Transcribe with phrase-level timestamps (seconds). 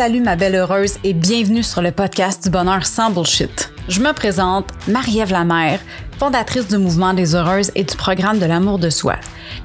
[0.00, 3.70] Salut ma belle heureuse et bienvenue sur le podcast du bonheur sans bullshit.
[3.86, 5.78] Je me présente Marie-Ève Lamère,
[6.18, 9.16] fondatrice du mouvement des heureuses et du programme de l'amour de soi.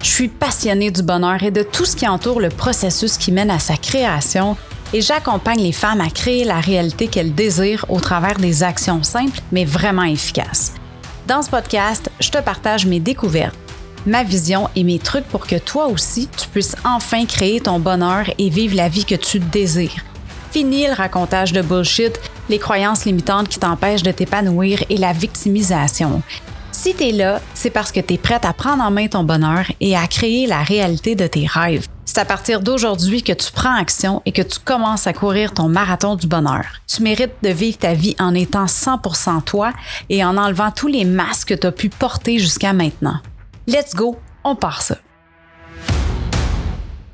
[0.01, 3.49] Je suis passionnée du bonheur et de tout ce qui entoure le processus qui mène
[3.49, 4.57] à sa création
[4.91, 9.39] et j'accompagne les femmes à créer la réalité qu'elles désirent au travers des actions simples
[9.53, 10.73] mais vraiment efficaces.
[11.29, 13.55] Dans ce podcast, je te partage mes découvertes
[14.05, 18.25] ma vision et mes trucs pour que toi aussi, tu puisses enfin créer ton bonheur
[18.37, 20.03] et vivre la vie que tu désires.
[20.55, 26.21] Fini le racontage de bullshit, les croyances limitantes qui t'empêchent de t'épanouir et la victimisation.
[26.71, 29.25] Si tu es là, c'est parce que tu es prête à prendre en main ton
[29.25, 31.89] bonheur et à créer la réalité de tes rêves.
[32.05, 35.67] C'est à partir d'aujourd'hui que tu prends action et que tu commences à courir ton
[35.67, 36.63] marathon du bonheur.
[36.87, 39.73] Tu mérites de vivre ta vie en étant 100% toi
[40.09, 43.19] et en enlevant tous les masques que tu as pu porter jusqu'à maintenant.
[43.67, 44.95] Let's go, on part ça.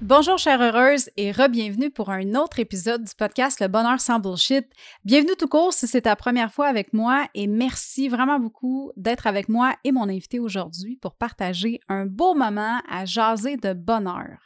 [0.02, 4.66] Bonjour chère heureuse et re-bienvenue pour un autre épisode du podcast Le bonheur sans bullshit.
[5.06, 9.28] Bienvenue tout court si c'est ta première fois avec moi et merci vraiment beaucoup d'être
[9.28, 14.40] avec moi et mon invité aujourd'hui pour partager un beau moment à jaser de bonheur.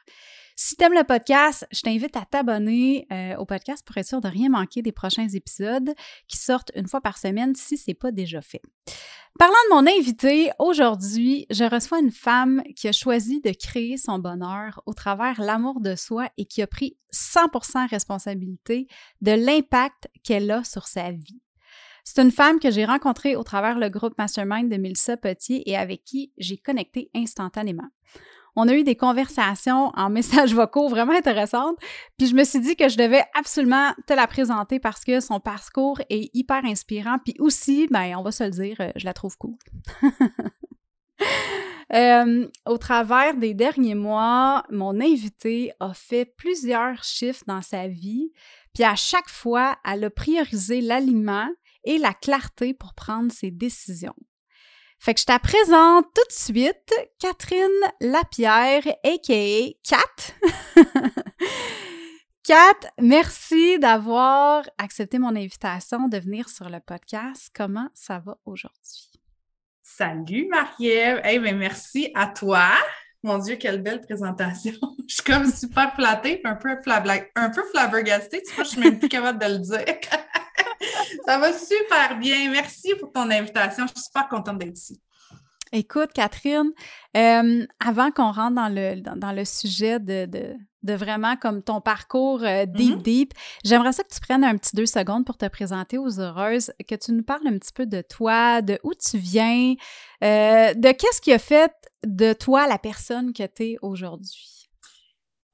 [0.57, 4.19] Si tu aimes le podcast, je t'invite à t'abonner euh, au podcast pour être sûr
[4.19, 5.93] de rien manquer des prochains épisodes
[6.27, 8.61] qui sortent une fois par semaine si ce n'est pas déjà fait.
[9.37, 14.17] Parlant de mon invité, aujourd'hui, je reçois une femme qui a choisi de créer son
[14.17, 18.87] bonheur au travers l'amour de soi et qui a pris 100% responsabilité
[19.19, 21.41] de l'impact qu'elle a sur sa vie.
[22.05, 25.75] C'est une femme que j'ai rencontrée au travers le groupe Mastermind de Milsa Potier et
[25.75, 27.89] avec qui j'ai connecté instantanément.
[28.55, 31.77] On a eu des conversations en messages vocaux vraiment intéressantes.
[32.17, 35.39] Puis je me suis dit que je devais absolument te la présenter parce que son
[35.39, 37.17] parcours est hyper inspirant.
[37.23, 39.55] Puis aussi, ben, on va se le dire, euh, je la trouve cool.
[41.93, 48.31] Euh, au travers des derniers mois, mon invité a fait plusieurs chiffres dans sa vie,
[48.73, 51.47] puis à chaque fois, elle a priorisé l'aliment
[51.83, 54.15] et la clarté pour prendre ses décisions.
[55.05, 57.69] Fait que je te présente tout de suite Catherine
[58.01, 59.69] Lapierre, a.k.a.
[59.83, 60.33] Kat.
[62.43, 67.51] Kat, merci d'avoir accepté mon invitation de venir sur le podcast.
[67.55, 69.11] Comment ça va aujourd'hui?
[69.83, 71.21] Salut Marie-Ève!
[71.23, 72.71] Ben merci à toi!
[73.21, 74.73] Mon Dieu, quelle belle présentation!
[75.07, 78.41] je suis comme super flattée, un peu, un peu flabbergastée.
[78.41, 79.85] Tu vois, je suis même plus capable de le dire.
[81.25, 82.49] Ça va super bien.
[82.51, 83.85] Merci pour ton invitation.
[83.87, 85.01] Je suis super contente d'être ici.
[85.71, 86.71] Écoute, Catherine,
[87.17, 92.43] euh, avant qu'on rentre dans le, dans, le sujet de, de, vraiment comme ton parcours
[92.43, 93.01] euh, deep, mm-hmm.
[93.01, 93.33] deep,
[93.65, 96.95] j'aimerais ça que tu prennes un petit deux secondes pour te présenter aux heureuses, que
[96.95, 99.73] tu nous parles un petit peu de toi, de où tu viens,
[100.23, 101.73] euh, de qu'est-ce qui a fait
[102.05, 104.64] de toi la personne que tu es aujourd'hui?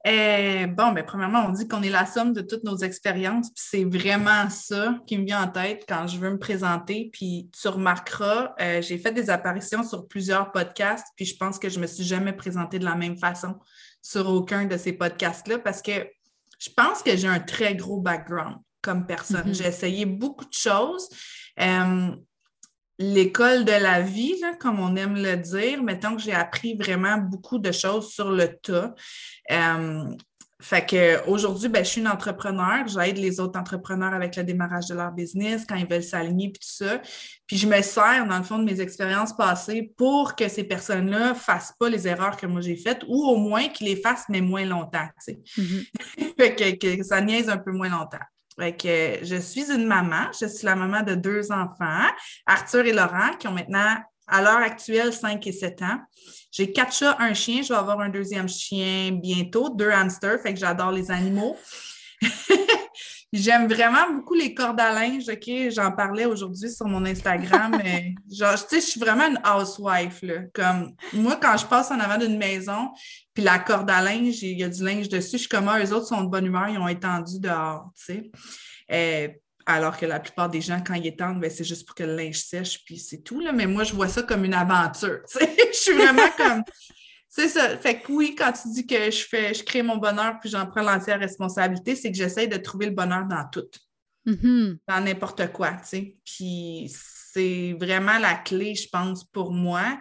[0.04, 3.50] Eh, bon, mais ben, premièrement, on dit qu'on est la somme de toutes nos expériences,
[3.50, 7.10] puis c'est vraiment ça qui me vient en tête quand je veux me présenter.
[7.12, 11.68] Puis tu remarqueras, euh, j'ai fait des apparitions sur plusieurs podcasts, puis je pense que
[11.68, 13.54] je me suis jamais présentée de la même façon
[14.02, 15.92] sur aucun de ces podcasts-là parce que
[16.58, 19.50] je pense que j'ai un très gros background comme personne.
[19.50, 19.54] Mm-hmm.
[19.54, 21.08] J'ai essayé beaucoup de choses.
[21.60, 22.10] Euh,
[23.02, 25.82] l'école de la vie, comme on aime le dire.
[25.82, 28.94] Mettons que j'ai appris vraiment beaucoup de choses sur le tas.
[29.50, 30.04] Euh,
[30.60, 32.86] fait que aujourd'hui, ben, je suis une entrepreneur.
[32.86, 36.60] J'aide les autres entrepreneurs avec le démarrage de leur business quand ils veulent s'aligner puis
[36.60, 37.02] tout ça.
[37.48, 41.30] Puis je me sers, dans le fond, de mes expériences passées pour que ces personnes-là
[41.30, 44.26] ne fassent pas les erreurs que moi j'ai faites ou au moins qu'ils les fassent,
[44.28, 45.08] mais moins longtemps.
[45.26, 46.36] Mm-hmm.
[46.38, 48.18] fait que, que ça niaise un peu moins longtemps.
[48.58, 52.08] Je suis une maman, je suis la maman de deux enfants,
[52.46, 53.96] Arthur et Laurent, qui ont maintenant,
[54.26, 55.98] à l'heure actuelle, 5 et 7 ans.
[56.50, 60.60] J'ai quatre un chien, je vais avoir un deuxième chien bientôt, deux hamsters, fait que
[60.60, 61.56] j'adore les animaux.
[63.32, 65.70] J'aime vraiment beaucoup les cordes à linge, OK?
[65.70, 67.74] J'en parlais aujourd'hui sur mon Instagram.
[67.82, 70.42] mais genre, tu sais, je suis vraiment une housewife, là.
[70.52, 72.90] Comme, moi, quand je passe en avant d'une maison,
[73.32, 75.82] puis la corde à linge, il y a du linge dessus, je suis comme, ah,
[75.82, 78.30] eux autres sont de bonne humeur, ils ont étendu dehors, tu sais.
[78.92, 79.28] Euh,
[79.64, 82.14] alors que la plupart des gens, quand ils étendent, ben, c'est juste pour que le
[82.14, 83.52] linge sèche, puis c'est tout, là.
[83.52, 85.56] Mais moi, je vois ça comme une aventure, tu sais.
[85.72, 86.62] je suis vraiment comme...
[87.34, 87.78] C'est ça.
[87.78, 90.66] Fait que oui, quand tu dis que je fais, je crée mon bonheur puis j'en
[90.66, 93.70] prends l'entière responsabilité, c'est que j'essaie de trouver le bonheur dans tout.
[94.26, 94.78] Mm-hmm.
[94.86, 96.16] Dans n'importe quoi, tu sais.
[96.26, 99.98] Puis c'est vraiment la clé, je pense, pour moi,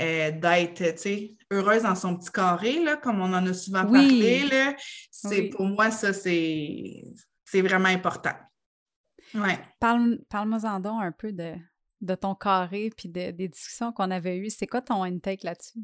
[0.00, 3.86] euh, d'être, tu sais, heureuse dans son petit carré, là, comme on en a souvent
[3.86, 4.74] parlé, là.
[5.12, 7.04] C'est, Pour moi, ça, c'est,
[7.44, 8.34] c'est vraiment important.
[9.32, 9.60] Ouais.
[9.78, 11.54] Parle, parle-moi-en donc un peu de,
[12.00, 14.50] de ton carré puis des discussions qu'on avait eues.
[14.50, 15.78] C'est quoi ton intake là-dessus?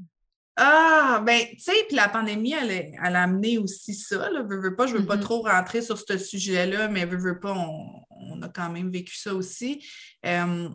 [0.57, 4.31] Ah, ben, tu sais, puis la pandémie, elle, elle, a amené aussi ça.
[4.31, 4.43] Là.
[4.43, 5.21] Veux, veux pas, je veux pas mm-hmm.
[5.21, 9.35] trop rentrer sur ce sujet-là, mais veux, veux pas, on, a quand même vécu ça
[9.35, 9.85] aussi.
[10.25, 10.69] Euh,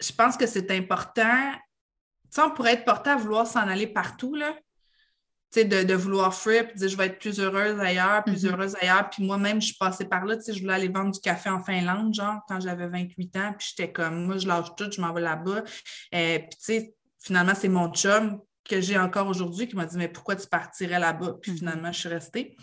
[0.00, 1.52] je pense que c'est important.
[1.52, 4.54] Tu sais, on pourrait être porté à vouloir s'en aller partout, là.
[5.50, 8.52] Tu sais, de, de, vouloir puis dire je vais être plus heureuse ailleurs, plus mm-hmm.
[8.52, 9.10] heureuse ailleurs.
[9.10, 11.50] Puis moi-même, je suis passée par là, tu sais, je voulais aller vendre du café
[11.50, 15.00] en Finlande, genre, quand j'avais 28 ans, puis j'étais comme, moi, je lâche tout, je
[15.00, 15.64] m'en vais là-bas.
[16.14, 19.96] Euh, puis tu sais, finalement, c'est mon chum que j'ai encore aujourd'hui qui m'a dit
[19.96, 21.36] Mais pourquoi tu partirais là-bas?
[21.40, 21.58] Puis mm-hmm.
[21.58, 22.56] finalement, je suis restée.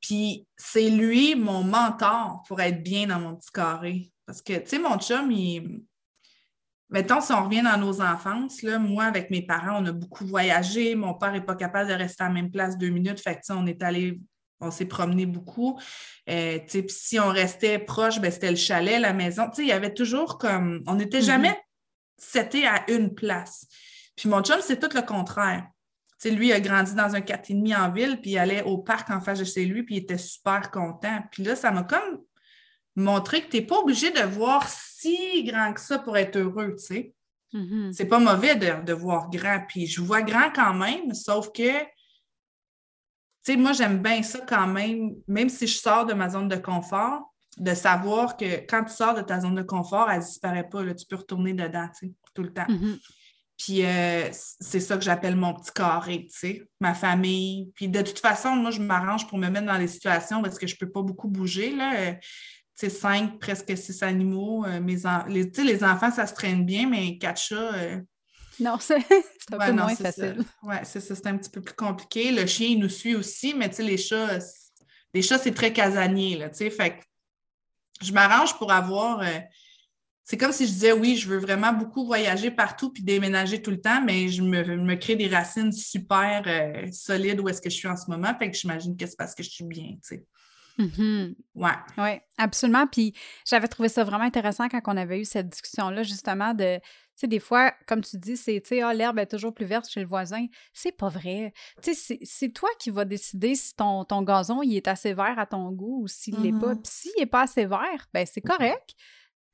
[0.00, 4.10] Puis c'est lui, mon mentor, pour être bien dans mon petit carré.
[4.26, 5.82] Parce que, tu sais, mon chum, il.
[6.88, 10.26] Mettons, si on revient dans nos enfances, là, moi, avec mes parents, on a beaucoup
[10.26, 10.96] voyagé.
[10.96, 13.20] Mon père n'est pas capable de rester à la même place deux minutes.
[13.20, 14.20] Fait que, on est allé,
[14.58, 15.78] on s'est promené beaucoup.
[16.28, 19.48] Euh, puis si on restait proche, ben, c'était le chalet, la maison.
[19.50, 20.82] Tu sais, il y avait toujours comme.
[20.88, 21.24] On n'était mm-hmm.
[21.24, 21.56] jamais
[22.20, 23.66] c'était à une place.
[24.20, 25.66] Puis mon chum, c'est tout le contraire.
[26.18, 29.08] sais, lui, il a grandi dans un 4,5 en ville, puis il allait au parc
[29.08, 31.22] en face de chez lui, puis il était super content.
[31.30, 32.20] Puis là, ça m'a comme
[32.96, 36.76] montré que tu n'es pas obligé de voir si grand que ça pour être heureux,
[36.76, 37.14] tu sais.
[37.54, 37.94] Mm-hmm.
[37.94, 41.86] C'est pas mauvais de, voir grand, puis je vois grand quand même, sauf que, tu
[43.40, 46.56] sais, moi, j'aime bien ça quand même, même si je sors de ma zone de
[46.56, 50.68] confort, de savoir que quand tu sors de ta zone de confort, elle ne disparaît
[50.68, 52.66] pas, là, tu peux retourner dedans, tu sais, tout le temps.
[52.68, 52.98] Mm-hmm.
[53.60, 57.70] Puis euh, c'est ça que j'appelle mon petit carré, tu sais, ma famille.
[57.74, 60.66] Puis de toute façon, moi, je m'arrange pour me mettre dans les situations parce que
[60.66, 61.94] je ne peux pas beaucoup bouger, là.
[61.94, 64.64] Euh, tu sais, cinq, presque six animaux.
[64.64, 64.96] Euh, mes
[65.28, 67.72] les, les enfants, ça se traîne bien, mais quatre chats...
[68.58, 68.96] Non, c'est
[69.52, 70.38] un peu moins facile.
[70.62, 72.32] Oui, c'est ça, c'est un petit peu plus compliqué.
[72.32, 74.38] Le chien, il nous suit aussi, mais tu sais, les chats,
[75.12, 76.70] les chats, c'est très casanier, là, tu sais.
[76.70, 77.02] Fait que
[78.00, 79.22] je m'arrange pour avoir
[80.30, 83.72] c'est comme si je disais oui, je veux vraiment beaucoup voyager partout puis déménager tout
[83.72, 87.74] le temps, mais je me, crée des racines super euh, solides où est-ce que je
[87.74, 88.32] suis en ce moment.
[88.38, 90.24] Fait que j'imagine que c'est parce que je suis bien, tu sais.
[90.78, 91.34] Mm-hmm.
[91.56, 91.72] Ouais.
[91.98, 92.86] Oui, absolument.
[92.86, 93.12] Puis
[93.44, 96.82] j'avais trouvé ça vraiment intéressant quand on avait eu cette discussion-là, justement, de, tu
[97.16, 99.88] sais, des fois, comme tu dis, c'est, tu sais, ah, l'herbe est toujours plus verte
[99.90, 100.46] chez le voisin.
[100.72, 101.52] C'est pas vrai.
[101.82, 105.40] Tu sais, c'est toi qui vas décider si ton, ton gazon, il est assez vert
[105.40, 106.74] à ton goût ou s'il l'est pas.
[106.74, 106.82] Mm-hmm.
[106.82, 108.94] Puis s'il n'est pas assez vert, ben c'est correct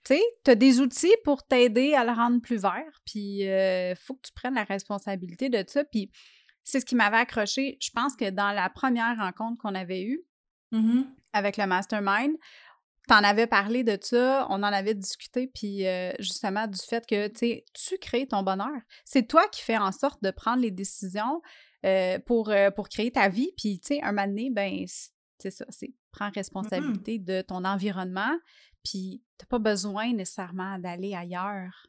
[0.06, 4.14] tu as des outils pour t'aider à le rendre plus vert, puis il euh, faut
[4.14, 5.84] que tu prennes la responsabilité de ça.
[5.84, 6.10] Puis
[6.64, 7.78] c'est ce qui m'avait accroché.
[7.80, 10.22] Je pense que dans la première rencontre qu'on avait eue
[10.72, 11.06] mm-hmm.
[11.32, 12.36] avec le mastermind,
[13.08, 17.06] tu en avais parlé de ça, on en avait discuté, puis euh, justement du fait
[17.06, 18.80] que tu crées ton bonheur.
[19.04, 21.40] C'est toi qui fais en sorte de prendre les décisions
[21.84, 23.52] euh, pour, pour créer ta vie.
[23.56, 24.84] Puis, tu sais, un moment donné, ben,
[25.38, 26.34] c'est ça, c'est prends mm-hmm.
[26.34, 28.34] responsabilité de ton environnement,
[28.86, 31.86] puis t'as pas besoin nécessairement d'aller ailleurs.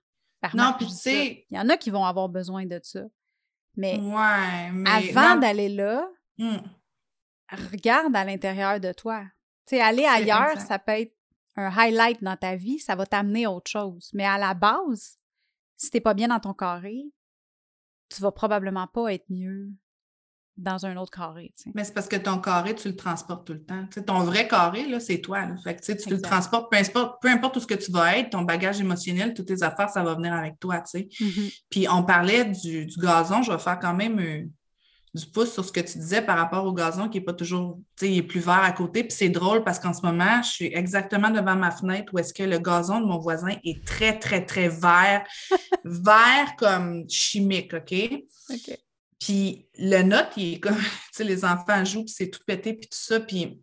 [0.53, 1.45] non, puis tu sais...
[1.49, 3.01] Il y en a qui vont avoir besoin de ça.
[3.75, 6.09] Mais, ouais, avant d'aller là,
[6.39, 6.57] hmm.
[7.71, 9.21] regarde à l'intérieur de toi.
[9.67, 11.15] Tu sais, aller ailleurs, ça peut être
[11.55, 14.09] un highlight dans ta vie, ça va t'amener à autre chose.
[14.13, 15.19] Mais à la base,
[15.75, 17.03] si t'es pas bien dans ton carré,
[18.09, 19.69] tu vas probablement pas être mieux
[20.57, 21.53] dans un autre carré.
[21.75, 23.85] Mais c'est parce que ton carré, tu le transportes tout le temps.
[24.05, 25.47] ton vrai carré, là, c'est toi.
[25.63, 28.31] Fait que, tu le transportes, peu importe, peu importe où ce que tu vas être,
[28.31, 30.77] ton bagage émotionnel, toutes tes affaires, ça va venir avec toi.
[30.77, 31.61] Mm-hmm.
[31.69, 34.45] Puis on parlait du, gazon, je vais faire quand même euh,
[35.13, 37.79] du pouce sur ce que tu disais par rapport au gazon qui n'est pas toujours,
[37.95, 39.03] tu sais, il est plus vert à côté.
[39.03, 42.33] Puis c'est drôle parce qu'en ce moment, je suis exactement devant ma fenêtre où est-ce
[42.33, 45.23] que le gazon de mon voisin est très, très, très vert.
[45.83, 47.93] vert comme chimique, OK?
[48.49, 48.77] OK.
[49.19, 52.73] Puis le note, il est comme, tu sais, les enfants jouent, puis c'est tout pété,
[52.73, 53.19] puis tout ça.
[53.19, 53.61] Puis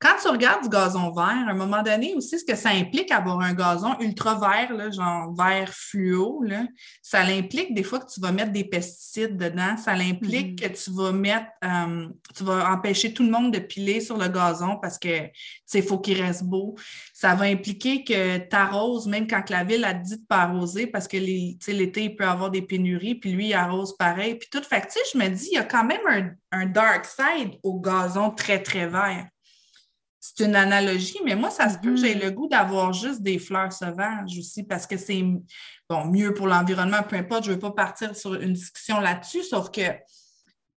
[0.00, 3.12] quand tu regardes du gazon vert, à un moment donné aussi, ce que ça implique
[3.12, 6.62] avoir un gazon ultra vert, là, genre vert fluo, là,
[7.02, 9.76] ça implique des fois que tu vas mettre des pesticides dedans.
[9.76, 10.72] Ça implique mm-hmm.
[10.72, 14.28] que tu vas mettre, euh, tu vas empêcher tout le monde de piler sur le
[14.28, 15.28] gazon parce que,
[15.74, 16.76] il faut qu'il reste beau.
[17.12, 20.86] Ça va impliquer que tu arroses, même quand la ville a dit de pas arroser
[20.86, 24.36] parce que l'été, il peut avoir des pénuries, puis lui, il arrose pareil.
[24.36, 24.62] Puis tout.
[24.62, 27.78] Fait que, je me dis, il y a quand même un, un dark side au
[27.78, 29.28] gazon très, très vert
[30.34, 32.24] c'est une analogie, mais moi, ça se peut que j'ai mm-hmm.
[32.24, 35.22] le goût d'avoir juste des fleurs sauvages aussi parce que c'est
[35.88, 39.42] bon, mieux pour l'environnement, peu importe, je ne veux pas partir sur une discussion là-dessus,
[39.42, 39.82] sauf que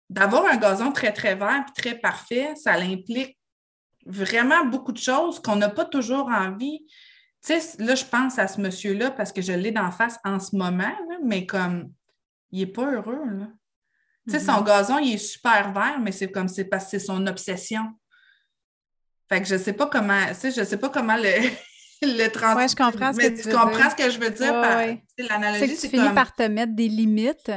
[0.09, 3.37] d'avoir un gazon très, très vert et très parfait, ça implique
[4.05, 6.85] vraiment beaucoup de choses qu'on n'a pas toujours envie.
[7.45, 10.39] Tu sais, là, je pense à ce monsieur-là parce que je l'ai d'en face en
[10.39, 11.91] ce moment, mais comme
[12.51, 13.19] il n'est pas heureux.
[14.27, 14.65] Tu sais, son mm-hmm.
[14.65, 17.83] gazon, il est super vert, mais c'est comme c'est parce que c'est son obsession.
[19.29, 21.49] Fait que je sais pas comment, tu sais, je sais pas comment le,
[22.01, 22.55] le trans...
[22.55, 24.81] Oui, je comprends ce que tu, comprends ce que je veux dire par
[25.17, 25.75] l'analogie.
[25.75, 27.51] C'est que tu finis par te mettre des limites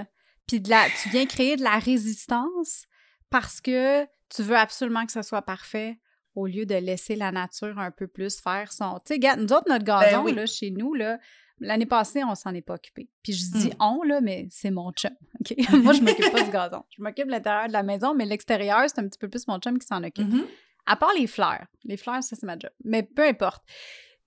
[0.47, 2.85] puis de la, tu viens créer de la résistance
[3.31, 5.99] parce que tu veux absolument que ce soit parfait
[6.35, 9.01] au lieu de laisser la nature un peu plus faire son.
[9.05, 10.35] Tu sais, nous autres, notre Ben gazon, oui.
[10.35, 11.19] là, chez nous, là,
[11.61, 13.09] l'année passée, on s'en est pas occupé.
[13.23, 13.83] Puis je dis Mm.
[13.83, 15.11] on, là, mais c'est mon chum.
[15.41, 15.55] OK?
[15.83, 16.85] Moi, je m'occupe pas du gazon.
[16.97, 19.59] Je m'occupe de l'intérieur de la maison, mais l'extérieur, c'est un petit peu plus mon
[19.59, 20.29] chum qui s'en occupe.
[20.29, 20.45] Mhm.
[20.87, 21.67] À part les fleurs.
[21.85, 22.71] Les fleurs, ça, c'est ma job.
[22.85, 23.63] Mais peu importe.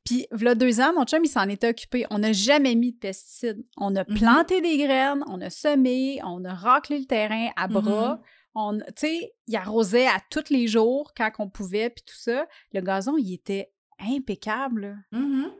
[0.05, 2.05] Puis, voilà deux ans, mon chum, il s'en était occupé.
[2.09, 3.63] On n'a jamais mis de pesticides.
[3.77, 4.17] On a Mhm.
[4.17, 8.15] planté des graines, on a semé, on a raclé le terrain à bras.
[8.15, 8.21] Mhm.
[8.55, 12.47] On, tu sais, il arrosait à tous les jours quand on pouvait, puis tout ça.
[12.73, 14.97] Le gazon, il était impeccable.
[15.11, 15.51] Mhm.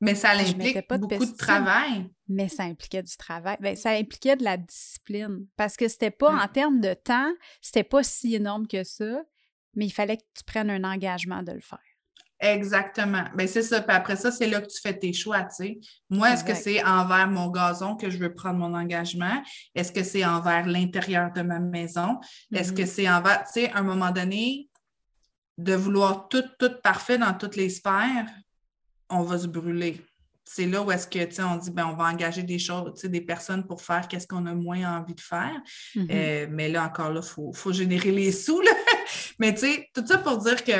[0.00, 2.10] Mais ça implique mettais pas de beaucoup de travail.
[2.28, 3.56] mais ça impliquait du travail.
[3.60, 5.46] Ben, ça impliquait de la discipline.
[5.56, 6.38] Parce que c'était pas, Mm.
[6.40, 9.22] en termes de temps, c'était pas si énorme que ça,
[9.74, 11.78] mais il fallait que tu prennes un engagement de le faire.
[12.42, 13.24] Exactement.
[13.36, 13.80] Ben c'est ça.
[13.80, 15.80] Puis après ça, c'est là que tu fais tes choix, tu sais.
[16.10, 19.40] Moi, est-ce que c'est envers mon gazon que je veux prendre mon engagement?
[19.76, 22.18] Est-ce que c'est envers l'intérieur de ma maison?
[22.52, 24.68] Est-ce que c'est envers, tu sais, à un moment donné,
[25.56, 28.26] de vouloir tout, tout parfait dans toutes les sphères,
[29.08, 30.00] on va se brûler.
[30.44, 32.94] C'est là où est-ce que, tu sais, on dit, ben, on va engager des choses,
[32.94, 35.60] tu sais, des personnes pour faire qu'est-ce qu'on a moins envie de faire.
[35.94, 36.08] Mhm.
[36.10, 38.60] Euh, mais là, encore là, il faut, faut générer les sous.
[38.60, 38.72] Là.
[39.42, 40.72] Mais tu sais, tout ça pour dire que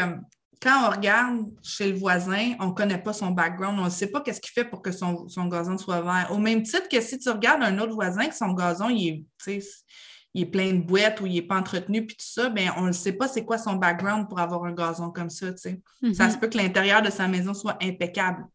[0.63, 4.07] quand on regarde chez le voisin, on ne connaît pas son background, on ne sait
[4.07, 6.29] pas qu'est-ce qu'il fait pour que son, son gazon soit vert.
[6.31, 9.65] Au même titre que si tu regardes un autre voisin, que son gazon, il est,
[10.33, 12.83] il est plein de boîtes ou il n'est pas entretenu, puis tout ça, ben, on
[12.83, 15.47] ne sait pas c'est quoi son background pour avoir un gazon comme ça.
[16.01, 16.15] Mhm.
[16.15, 18.47] Ça se peut que l'intérieur de sa maison soit impeccable.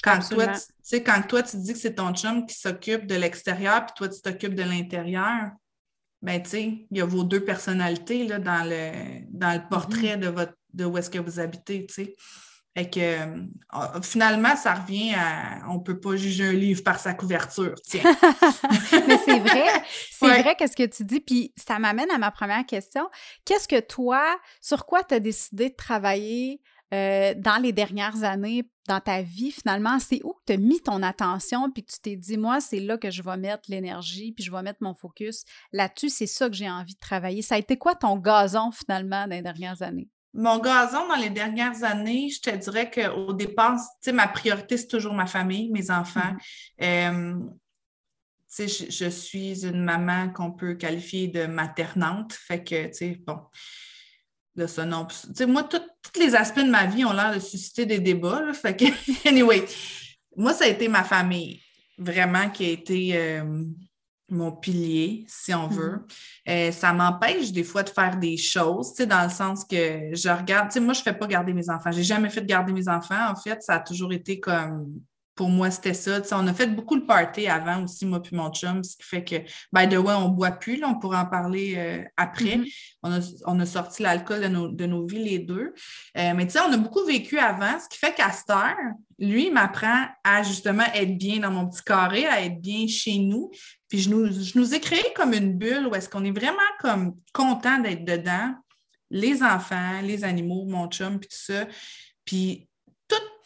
[0.00, 0.58] Quand toi, Absolument.
[0.88, 4.08] tu quand toi, tu dis que c'est ton chum qui s'occupe de l'extérieur, puis toi,
[4.08, 5.50] tu t'occupes de l'intérieur,
[6.22, 10.16] ben, tu sais, il y a vos deux personnalités là, dans, le, dans le portrait
[10.16, 12.14] de, votre, de où est-ce que vous habitez, tu sais.
[12.74, 16.98] Fait que, euh, finalement, ça revient à on ne peut pas juger un livre par
[16.98, 17.74] sa couverture.
[17.84, 18.00] Tiens.
[19.06, 19.66] Mais c'est vrai,
[20.10, 20.42] c'est Ouais.
[20.42, 21.20] vrai qu'est-ce que tu dis.
[21.20, 23.10] Puis ça m'amène à ma première question.
[23.44, 24.24] Qu'est-ce que toi,
[24.62, 29.50] sur quoi tu as décidé de travailler euh, dans les dernières années dans ta vie
[29.50, 29.98] finalement?
[29.98, 32.80] C'est où que tu as mis ton attention puis que tu t'es dit, moi, c'est
[32.80, 36.10] là que je vais mettre l'énergie puis je vais mettre mon focus là-dessus.
[36.10, 37.42] C'est ça que j'ai envie de travailler.
[37.42, 40.08] Ça a été quoi ton gazon finalement dans les dernières années?
[40.34, 44.78] Mon gazon, dans les dernières années, je te dirais qu'au départ, tu sais, ma priorité,
[44.78, 46.34] c'est toujours ma famille, mes enfants.
[46.80, 47.34] Euh,
[48.54, 52.32] tu sais, je, je suis une maman qu'on peut qualifier de maternante.
[52.32, 53.40] Fait que, tu sais, bon,
[54.54, 55.06] de ça, non.
[55.06, 58.42] Tu sais, moi, tous les aspects de ma vie ont l'air de susciter des débats.
[58.42, 58.52] là.
[58.52, 58.84] fait que,
[59.28, 59.64] anyway,
[60.36, 61.60] moi, ça a été ma famille,
[61.98, 63.64] vraiment, qui a été euh,
[64.28, 66.06] mon pilier, si on veut.
[66.48, 70.10] Euh, ça m'empêche des fois de faire des choses, tu sais, dans le sens que
[70.12, 71.92] je regarde, tu sais, moi, je ne fais pas garder mes enfants.
[71.92, 73.30] J'ai jamais fait de garder mes enfants.
[73.30, 75.00] En fait, ça a toujours été comme,
[75.34, 76.20] pour moi, c'était ça.
[76.32, 79.24] On a fait beaucoup le party avant aussi, moi puis mon chum, ce qui fait
[79.24, 79.36] que,
[79.72, 82.58] by the way, on ne boit plus, là, on pourra en parler euh, après.
[82.58, 82.66] Mhm.
[83.02, 85.72] On, a, on a sorti l'alcool de nos, de nos vies, les deux.
[86.18, 88.14] Euh, mais tu sais, on a beaucoup vécu avant, ce qui fait
[88.50, 88.76] heure,
[89.18, 93.50] lui, m'apprend à justement être bien dans mon petit carré, à être bien chez nous.
[93.88, 96.58] Puis je nous, je nous ai créé comme une bulle où est-ce qu'on est vraiment
[96.80, 98.54] comme content d'être dedans.
[99.10, 101.66] Les enfants, les animaux, mon chum, puis tout ça.
[102.24, 102.68] Puis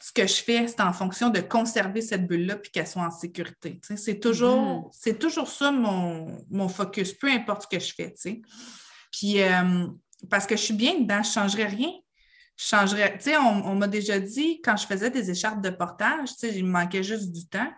[0.06, 3.10] ce que je fais, c'est en fonction de conserver cette bulle-là puis qu'elle soit en
[3.10, 3.80] sécurité.
[3.96, 8.14] C'est toujours, c'est toujours ça mon, mon focus, peu importe ce que je fais.
[9.10, 9.88] Puis euh,
[10.30, 11.90] parce que je suis bien dedans, je ne changerais rien.
[12.56, 13.18] Je changerais.
[13.18, 16.34] Tu sais, on, on m'a déjà dit, quand je faisais des écharpes de portage, tu
[16.38, 17.72] sais, il me manquait juste du temps,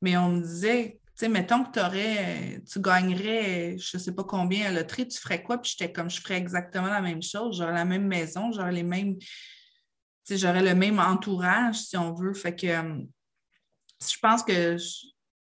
[0.00, 4.24] mais on me disait, tu sais, mettons que aurais, tu gagnerais, je ne sais pas
[4.24, 5.58] combien à la loterie, tu ferais quoi?
[5.58, 7.58] Puis j'étais comme, je ferais exactement la même chose.
[7.58, 9.16] J'aurais la même maison, j'aurais les mêmes,
[10.30, 12.34] j'aurais le même entourage, si on veut.
[12.34, 12.98] Fait que euh,
[14.02, 15.06] je pense que je,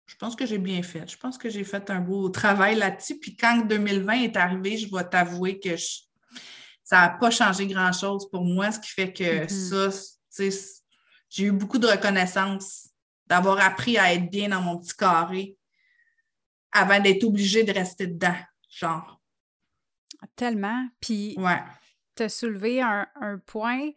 [0.06, 1.09] je pense que j'ai bien fait.
[1.11, 3.18] Je pense que j'ai fait un beau travail là-dessus.
[3.18, 6.00] Puis quand 2020 est arrivé, je vais t'avouer que je-
[6.85, 9.49] ça n'a pas changé grand-chose pour moi, ce qui fait que Mhm.
[9.49, 9.88] ça,
[10.35, 10.83] tu sais,
[11.28, 12.88] j'ai eu beaucoup de reconnaissance
[13.26, 15.56] d'avoir appris à être bien dans mon petit carré
[16.71, 18.37] avant d'être obligée de rester dedans,
[18.68, 19.21] genre.
[20.37, 20.87] Tellement.
[21.00, 21.61] Puis Ouais.
[22.14, 23.90] tu as soulevé un, un point,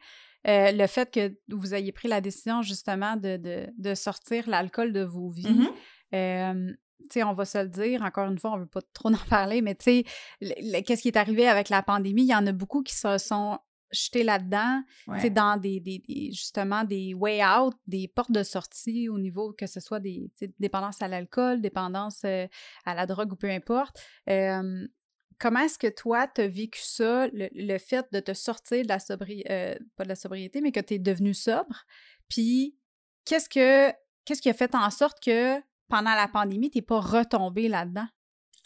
[0.48, 4.94] euh, le fait que vous ayez pris la décision justement de, de- de sortir l'alcool
[4.94, 5.50] de vos vies.
[5.50, 5.70] Mhm.
[6.16, 8.82] Euh, tu sais, on va se le dire, encore une fois, on ne veut pas
[8.94, 12.24] trop en parler, mais qu'est-ce qui est arrivé avec la pandémie?
[12.24, 13.58] Il y en a beaucoup qui se sont
[13.92, 15.30] jetés là-dedans, Ouais.
[15.32, 19.66] dans des, des- des- justement des way out, des portes de sortie au niveau que
[19.66, 23.98] ce soit des tu sais, dépendance à l'alcool, dépendance à la drogue ou peu importe.
[24.30, 24.88] Euh,
[25.40, 28.90] comment est-ce que toi, tu as vécu ça, le, le fait de te sortir de
[28.90, 31.86] la sobriété, pas de la sobriété, mais que tu es devenu sobre?
[32.28, 32.76] Puis,
[33.26, 33.92] qu'est-ce que
[34.26, 38.08] qu'est-ce qui a fait en sorte que pendant la pandémie, tu n'es pas retombée là-dedans?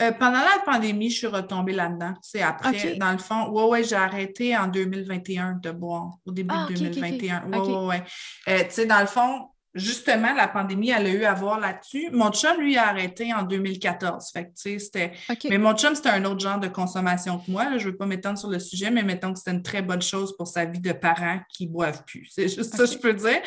[0.01, 2.13] Euh, pendant la pandémie, je suis retombée là-dedans.
[2.21, 3.49] C'est après, dans le fond.
[3.49, 7.49] Ouais, ouais, j'ai arrêté en 2021 de boire, au début de 2021.
[7.51, 8.03] Ah, ouais, ouais,
[8.49, 12.09] euh, tu sais, dans le fond, justement, la pandémie, elle a eu à voir là-dessus.
[12.11, 14.31] Mon chum, lui, a arrêté en 2014.
[14.31, 15.13] Fait que, tu sais, c'était...
[15.49, 17.65] Mais mon chum, c'était un autre genre de consommation que moi.
[17.77, 20.01] Je ne veux pas m'étendre sur le sujet, mais mettons que c'était une très bonne
[20.01, 22.27] chose pour sa vie de parent qui ne boivent plus.
[22.31, 23.41] C'est juste ça que je peux dire.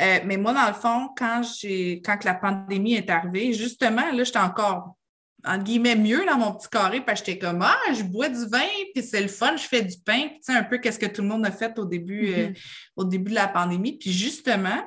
[0.00, 4.22] Euh, mais moi, dans le fond, quand j'ai quand la pandémie est arrivée, justement, là,
[4.22, 4.94] j'étais encore
[5.44, 8.46] en guillemets mieux dans mon petit carré parce que j'étais comme Ah, je bois du
[8.46, 11.06] vin, puis c'est le fun, je fais du pain, tu sais, un peu qu'est-ce que
[11.06, 12.56] tout le monde a fait au début, euh, mm-hmm.
[12.96, 13.98] au début de la pandémie.
[13.98, 14.84] Puis justement,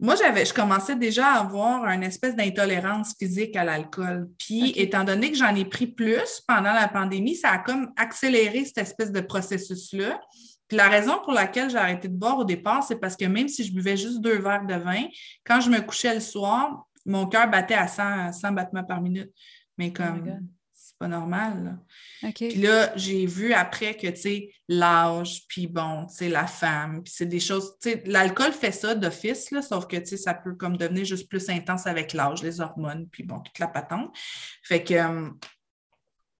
[0.00, 4.30] moi, j'avais, je commençais déjà à avoir une espèce d'intolérance physique à l'alcool.
[4.38, 8.64] Puis, étant donné que j'en ai pris plus pendant la pandémie, ça a comme accéléré
[8.64, 10.18] cette espèce de processus-là.
[10.68, 13.48] Puis la raison pour laquelle j'ai arrêté de boire au départ, c'est parce que même
[13.48, 15.04] si je buvais juste deux verres de vin,
[15.44, 19.30] quand je me couchais le soir, mon cœur battait à 100, battements par minute.
[19.76, 20.48] Mais oh comme,
[21.00, 21.64] pas normal.
[22.22, 22.30] Là.
[22.34, 27.02] Puis là, j'ai vu après que, tu sais, l'âge, puis bon, tu sais, la femme,
[27.02, 30.16] puis c'est des choses, tu sais, l'alcool fait ça d'office, là, sauf que, tu sais,
[30.18, 33.68] ça peut comme devenir juste plus intense avec l'âge, les hormones, puis bon, toute la
[33.68, 34.14] patente.
[34.62, 35.30] Fait que, euh,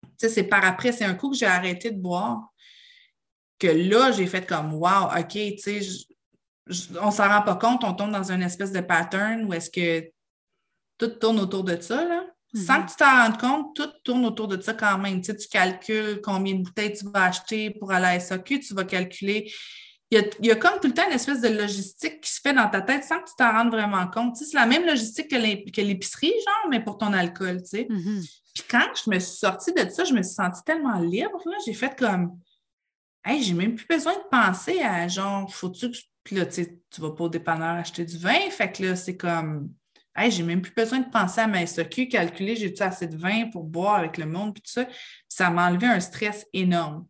[0.02, 2.52] tu sais, c'est par après, c'est un coup que j'ai arrêté de boire,
[3.58, 5.80] que là, j'ai fait comme, wow, OK, tu sais,
[7.00, 10.06] on s'en rend pas compte, on tombe dans une espèce de pattern où est-ce que
[10.98, 12.26] tout tourne autour de ça, là.
[12.54, 12.86] Sans mhm.
[12.86, 15.20] que tu t'en rendes compte, tout tourne autour de ça quand même.
[15.20, 18.74] Tu, sais, tu calcules combien de bouteilles tu vas acheter pour aller à SAQ, tu
[18.74, 19.52] vas calculer.
[20.12, 22.68] Il y, a, comme tout le temps une espèce de logistique qui se fait dans
[22.68, 24.34] ta tête sans que tu t'en rendes vraiment compte.
[24.34, 27.86] Tu sais, c'est la même logistique que l'épicerie, genre, mais pour ton alcool, tu sais.
[27.88, 28.20] Mhm.
[28.52, 31.56] Puis quand je me suis sortie de ça, je me suis sentie tellement libre, là.
[31.64, 32.36] J'ai fait comme,
[33.24, 35.96] hey, j'ai même plus besoin de penser à genre, faut-tu que.
[36.24, 38.50] Puis là, tu sais, tu vas pas au dépanneur acheter du vin.
[38.50, 39.72] Fait que là, c'est comme
[40.16, 43.48] Hey, j'ai même plus besoin de penser à ma SOQ, calculer j'ai-tu assez de vin
[43.50, 44.86] pour boire avec le monde, puis tout ça.
[45.28, 47.06] ça m'a enlevé un stress énorme.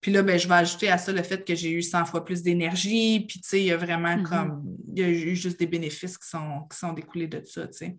[0.00, 2.24] Puis là, ben, je vais ajouter à ça le fait que j'ai eu 100 fois
[2.24, 4.22] plus d'énergie, puis tu sais, il y a vraiment mm-hmm.
[4.22, 7.66] comme, il y a eu juste des bénéfices qui sont, qui sont découlés de ça,
[7.66, 7.96] tu sais.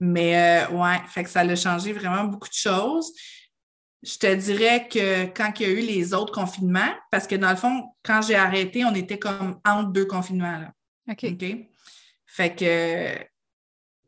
[0.00, 3.12] Mais euh, ouais, fait que ça a changé vraiment beaucoup de choses.
[4.02, 7.50] Je te dirais que quand il y a eu les autres confinements, parce que dans
[7.50, 10.58] le fond, quand j'ai arrêté, on était comme entre deux confinements.
[10.58, 10.72] Là.
[11.08, 11.24] OK.
[11.24, 11.56] OK?
[12.26, 13.31] Fait que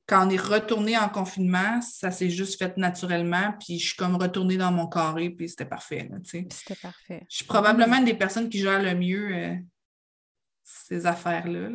[0.07, 4.17] quand on est retourné en confinement, ça s'est juste fait naturellement, puis je suis comme
[4.17, 6.11] retournée dans mon carré, puis c'était parfait.
[6.25, 7.27] C'était parfait.
[7.31, 9.55] Je suis probablement une des personnes qui gèrent le mieux euh,
[10.63, 11.69] ces affaires-là.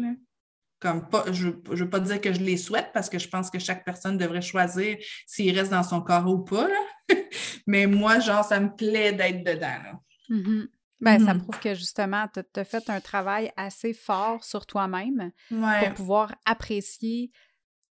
[0.79, 3.49] Comme pas, je ne veux pas dire que je les souhaite parce que je pense
[3.49, 6.69] que chaque personne devrait choisir s'il reste dans son carré ou pas.
[7.67, 9.99] Mais moi, genre, ça me plaît d'être dedans.
[10.29, 10.67] Mm-hmm.
[11.01, 11.39] Ben, Ça mm-hmm.
[11.39, 17.31] prouve que justement, tu as, fait un travail assez fort sur toi-même pour pouvoir apprécier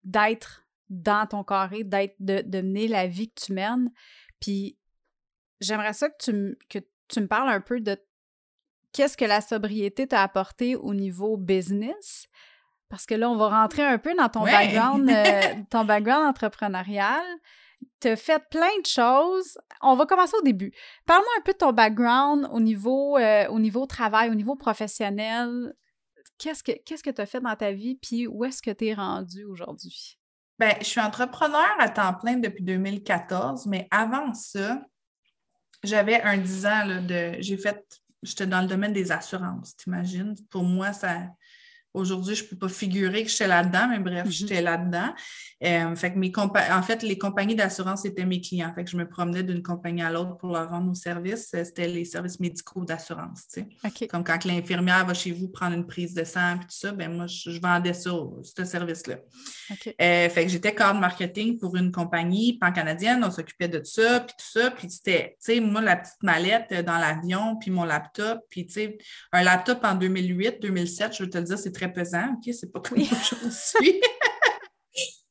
[0.08, 3.90] d'être dans ton carré, d'être de, de, mener la vie que tu mènes.
[4.40, 4.78] Puis
[5.60, 7.96] j'aimerais ça que tu, que tu me parles un peu de
[8.92, 12.26] qu'est-ce que la sobriété t'a apporté au niveau business?
[12.88, 17.22] Parce que là, on va rentrer un peu dans ton background, euh, ton background entrepreneurial.
[18.00, 19.58] Tu as fait plein de choses.
[19.82, 20.72] On va commencer au début.
[21.04, 25.74] Parle-moi un peu de ton background au niveau, euh, au niveau travail, au niveau professionnel
[26.38, 28.86] qu'est-ce que qu'est-ce que tu as fait dans ta vie, puis où est-ce que tu
[28.86, 30.18] es rendu aujourd'hui?
[30.58, 34.80] Bien, je suis entrepreneur à temps plein depuis 2014, mais avant ça,
[35.84, 37.36] j'avais un 10 ans de.
[37.40, 37.84] J'ai fait.
[38.22, 40.34] J'étais dans le domaine des assurances, t'imagines?
[40.50, 41.28] Pour moi, ça
[41.94, 44.30] Aujourd'hui, je ne peux pas figurer que j'étais là-dedans, mais bref, mm-hmm.
[44.30, 45.14] j'étais là-dedans.
[45.64, 48.72] Euh, fait que mes en fait, les compagnies d'assurance étaient mes clients.
[48.74, 51.52] Fait que je me promenais d'une compagnie à l'autre pour leur rendre nos services.
[51.54, 53.46] Euh, c'était les services médicaux d'assurance.
[54.08, 57.12] Comme quand l'infirmière va chez vous prendre une prise de sang et tout ça, ben
[57.12, 58.10] moi, je, vendais ça,
[58.42, 59.16] ce service-là.
[60.00, 63.24] Euh, fait que j'étais cadre marketing pour une compagnie pan-canadienne.
[63.24, 64.70] On s'occupait de ça, puis tout ça.
[64.70, 68.40] Puis c'était, tu sais, moi, la petite mallette dans l'avion, puis mon laptop.
[68.48, 68.98] Puis, tu sais,
[69.32, 72.54] un laptop en 2008, 2007, je veux te le dire, c'est très pesant, OK?
[72.54, 74.00] C'est pas comme aujourd'hui.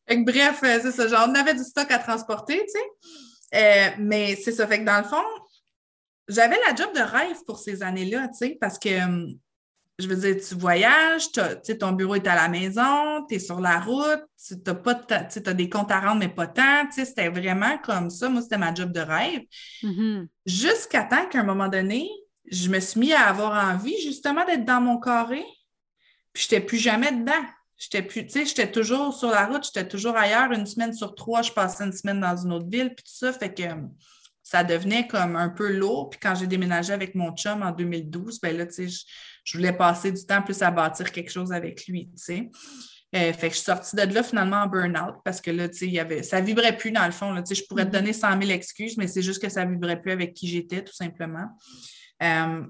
[0.25, 1.07] bref, euh, c'est ça.
[1.07, 2.87] Genre, on avait du stock à transporter, tu sais.
[3.55, 4.67] Euh, mais c'est ça.
[4.67, 5.23] Fait que dans le fond,
[6.27, 9.37] j'avais la job de rêve pour ces années-là, tu sais, parce que hum,
[9.99, 11.31] je veux dire, tu voyages,
[11.79, 15.91] ton bureau est à la maison, tu es sur la route, tu as, des comptes
[15.91, 16.87] à rendre, mais pas tant.
[16.91, 18.29] C'était vraiment comme ça.
[18.29, 19.41] Moi, c'était ma job de rêve.
[19.81, 20.27] Mm-hmm.
[20.45, 22.09] Jusqu'à temps qu'à un moment donné,
[22.49, 25.43] je me suis mis à avoir envie justement d'être dans mon carré,
[26.37, 27.47] puis j'étais plus jamais dedans.
[27.77, 30.51] J'étais plus, tu sais, j'étais toujours sur la route, j'étais toujours ailleurs.
[30.51, 33.33] Une semaine sur trois, je passais une semaine dans une autre ville, puis tout ça.
[33.33, 33.63] Fait que
[34.43, 36.11] ça devenait comme un peu lourd.
[36.11, 39.03] Puis quand j'ai déménagé avec mon chum en 2012, ben là, tu sais,
[39.43, 42.49] je, voulais passer du temps plus à bâtir quelque chose avec lui, tu sais.
[43.11, 45.85] fait que je suis sortie de là finalement en burn-out parce que là, tu sais,
[45.87, 47.31] il y avait, ça vibrait plus dans le fond.
[47.33, 48.01] Là, tu sais, je pourrais te Mhm.
[48.03, 50.93] donner 100 000 excuses, mais c'est juste que ça vibrait plus avec qui j'étais, tout
[50.93, 51.47] simplement.
[52.21, 52.61] Euh,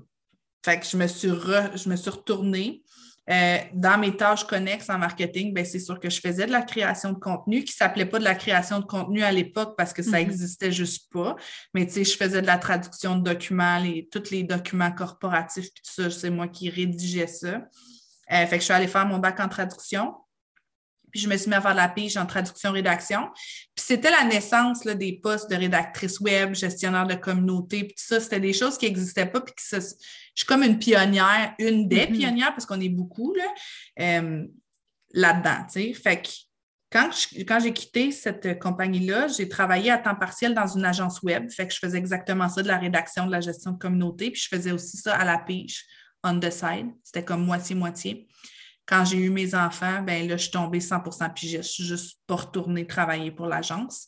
[0.64, 2.82] fait que je me suis, re- je me suis retournée.
[3.30, 6.62] Euh, dans mes tâches connexes en marketing, ben, c'est sûr que je faisais de la
[6.62, 9.92] création de contenu qui ne s'appelait pas de la création de contenu à l'époque parce
[9.92, 10.28] que ça Mhm.
[10.28, 11.36] n'existait juste pas.
[11.74, 15.74] Mais tu sais, je faisais de la traduction de documents, les, tous les documents corporatifs,
[15.74, 17.64] puis tout ça, c'est moi qui rédigeais ça.
[18.32, 20.14] Euh, fait que je suis allée faire mon bac en traduction.
[21.12, 23.30] Puis je me suis mis à faire de la pige en traduction-rédaction.
[23.76, 28.04] Puis c'était la naissance là, des postes de rédactrice web, gestionnaire de communauté, puis tout
[28.06, 28.20] ça.
[28.20, 29.42] C'était des choses qui n'existaient pas.
[29.42, 29.80] Puis je
[30.36, 32.18] suis comme une pionnière, une des Mhm.
[32.18, 33.46] pionnières, parce qu'on est beaucoup là,
[34.00, 34.46] euh,
[35.14, 35.64] là-dedans.
[35.72, 35.94] tu sais.
[35.94, 36.30] Fait que
[36.92, 41.50] quand j'ai quitté cette compagnie-là, j'ai travaillé à temps partiel dans une agence web.
[41.52, 44.32] Fait que je faisais exactement ça, de la rédaction, de la gestion de communauté.
[44.32, 45.84] Puis je faisais aussi ça à la pige,
[46.24, 46.88] on the side.
[47.04, 48.27] C'était comme moitié-moitié.
[48.88, 51.02] Quand j'ai eu mes enfants, ben là, je suis tombée 100
[51.36, 51.64] pigiste.
[51.64, 54.08] Je suis juste pas retournée travailler pour l'agence.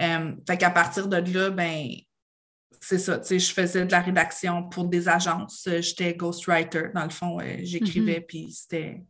[0.00, 1.88] Euh, fait qu'à partir de là, ben
[2.80, 5.66] c'est ça, tu sais, je faisais de la rédaction pour des agences.
[5.68, 9.02] Euh, J'étais ghostwriter, dans le fond, euh, j'écrivais, puis c'était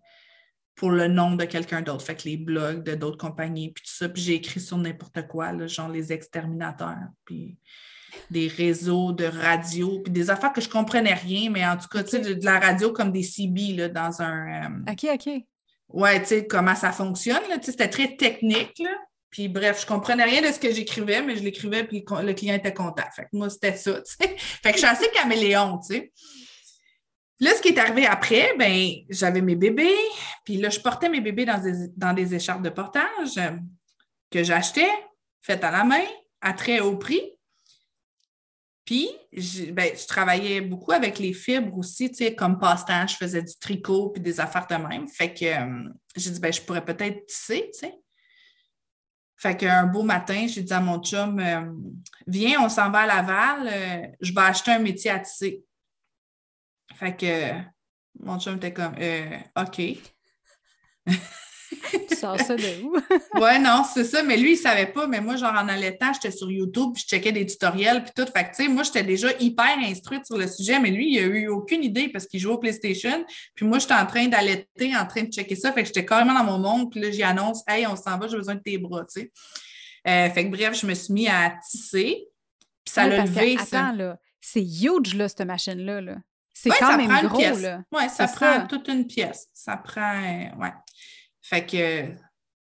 [0.77, 2.05] pour le nom de quelqu'un d'autre.
[2.05, 4.09] Fait que les blogs de d'autres compagnies, puis tout ça.
[4.09, 7.57] Puis j'ai écrit sur n'importe quoi, là, genre les exterminateurs, puis
[8.31, 12.03] des réseaux de radio, puis des affaires que je comprenais rien, mais en tout cas,
[12.03, 14.65] tu sais, de, de la radio comme des CB, là, dans un...
[14.65, 15.45] euh, OK, OK.
[15.89, 18.91] Ouais, tu sais, comment ça fonctionne, là, tu sais, c'était très technique, là.
[19.31, 22.55] Puis bref, je comprenais rien de ce que j'écrivais, mais je l'écrivais, puis le client
[22.55, 23.03] était content.
[23.15, 24.37] Fait que moi, c'était ça, tu sais.
[24.39, 26.13] Fait que je suis assez caméléon, tu sais.
[27.41, 29.97] Là, ce qui est arrivé après, ben, j'avais mes bébés,
[30.45, 33.51] puis là, je portais mes bébés dans des, dans des écharpes de portage euh,
[34.31, 34.89] que j'achetais,
[35.43, 36.05] faites à la main,
[36.41, 37.34] à très haut prix.
[38.85, 43.17] Puis, je, ben, je travaillais beaucoup avec les fibres aussi, tu sais, comme passe-temps, je
[43.17, 45.09] faisais du tricot puis des affaires de même.
[45.09, 47.95] Fait que euh, j'ai dit, ben, je pourrais peut-être tisser, tu sais.
[49.37, 51.73] Fait qu'un beau matin, j'ai dit à mon chum, euh,
[52.27, 55.65] viens, on s'en va à Laval, euh, je vais acheter un métier à tisser.
[56.95, 57.53] Fait que
[58.21, 58.95] mon chum était comme,
[59.57, 59.81] OK.
[62.09, 62.97] Tu sors ça de où?
[63.41, 66.31] Ouais, non, c'est ça, mais lui, il savait pas, mais moi, genre, en allaitant, j'étais
[66.31, 68.31] sur YouTube, puis je checkais des tutoriels, puis tout.
[68.33, 71.19] Fait que, tu sais, moi, j'étais déjà hyper instruite sur le sujet, mais lui, il
[71.19, 73.25] a eu aucune idée parce qu'il jouait au PlayStation.
[73.55, 75.73] Puis moi, j'étais en train d'allaiter, en train de checker ça.
[75.73, 78.29] Fait que j'étais carrément dans mon monde, puis là, j'y annonce, hey, on s'en va,
[78.29, 79.33] j'ai besoin de tes bras, tu sais.
[80.07, 82.27] Euh, fait que, bref, je me suis mis à tisser,
[82.85, 83.87] puis ça l'a que, levé, ça.
[83.87, 84.19] Attends, là.
[84.41, 86.03] C'est huge, là, cette machine-là.
[86.03, 86.17] Là.
[86.53, 87.83] C'est Ouais, quand même prend gros, là.
[87.91, 88.67] Oui, ça prend ça.
[88.69, 89.49] toute une pièce.
[89.53, 90.21] Ça prend.
[90.59, 90.73] ouais.
[91.45, 92.09] Fait que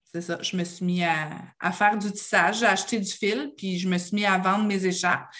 [0.04, 0.40] c'est ça.
[0.42, 2.60] Je me suis mis à, à faire du tissage.
[2.60, 5.34] J'ai acheté du fil, puis je me suis mis à vendre mes écharpes.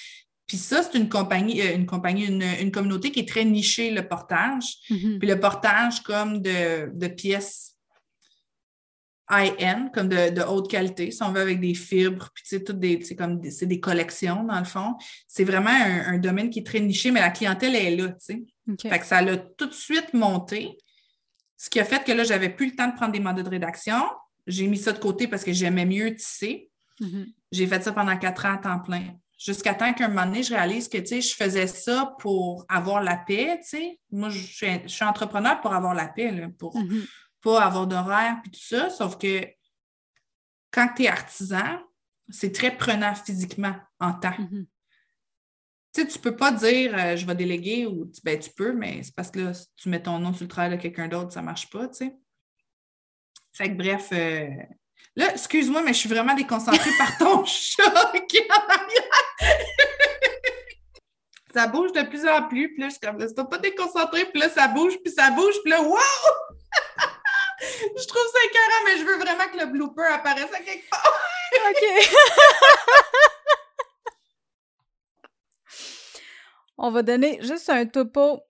[0.48, 3.92] Puis ça, c'est une compagnie, euh, une compagnie, une, une communauté qui est très nichée,
[3.92, 4.78] le portage.
[4.90, 5.20] Mhm.
[5.20, 7.76] Puis le portage comme de, de pièces
[9.30, 12.80] high-end, comme de, de haute qualité, si on veut, avec des fibres, puis sais, toutes
[12.80, 14.96] des, c'est comme des, c'est des collections, dans le fond.
[15.28, 18.16] C'est vraiment un, un domaine qui est très niché, mais la clientèle est là, tu
[18.20, 18.44] sais.
[18.90, 20.78] Fait que ça l'a tout de suite monté,
[21.58, 23.50] ce qui a fait que là, j'avais plus le temps de prendre des mandats de
[23.50, 24.02] rédaction.
[24.46, 26.70] J'ai mis ça de côté parce que j'aimais mieux tisser.
[27.00, 27.28] Mhm.
[27.52, 29.16] J'ai fait ça pendant quatre ans à temps plein.
[29.40, 33.04] Jusqu'à temps qu'un moment donné, je réalise que, tu sais, je faisais ça pour avoir
[33.04, 34.00] la paix, tu sais.
[34.12, 37.06] Moi, je suis, je suis entrepreneur pour avoir la paix, là, pour Mhm.
[37.42, 38.90] pas avoir d'horaire puis tout ça.
[38.90, 39.46] Sauf que
[40.72, 41.80] quand tu es artisan,
[42.30, 44.36] c'est très prenant physiquement en temps.
[44.40, 44.66] Mhm.
[45.98, 48.72] Tu sais, tu peux pas dire euh, je vais déléguer ou tu- ben, tu peux,
[48.72, 51.08] mais c'est parce que là, si tu mets ton nom sur le travail de quelqu'un
[51.08, 52.14] d'autre, ça marche pas, tu sais.
[53.52, 54.48] Fait que bref, euh,
[55.16, 59.58] là, excuse-moi, mais je suis vraiment déconcentrée par ton chat qui est en arrière.
[61.52, 64.40] ça bouge de plus en plus, puis là, je suis comme, laisse-toi pas déconcentré, puis
[64.40, 65.98] là, ça bouge, puis ça bouge, puis là, wow!
[67.60, 71.20] je trouve ça écœurant, mais je veux vraiment que le blooper apparaisse à quelque part.
[71.72, 72.10] OK.
[76.78, 78.42] On va donner juste un topo.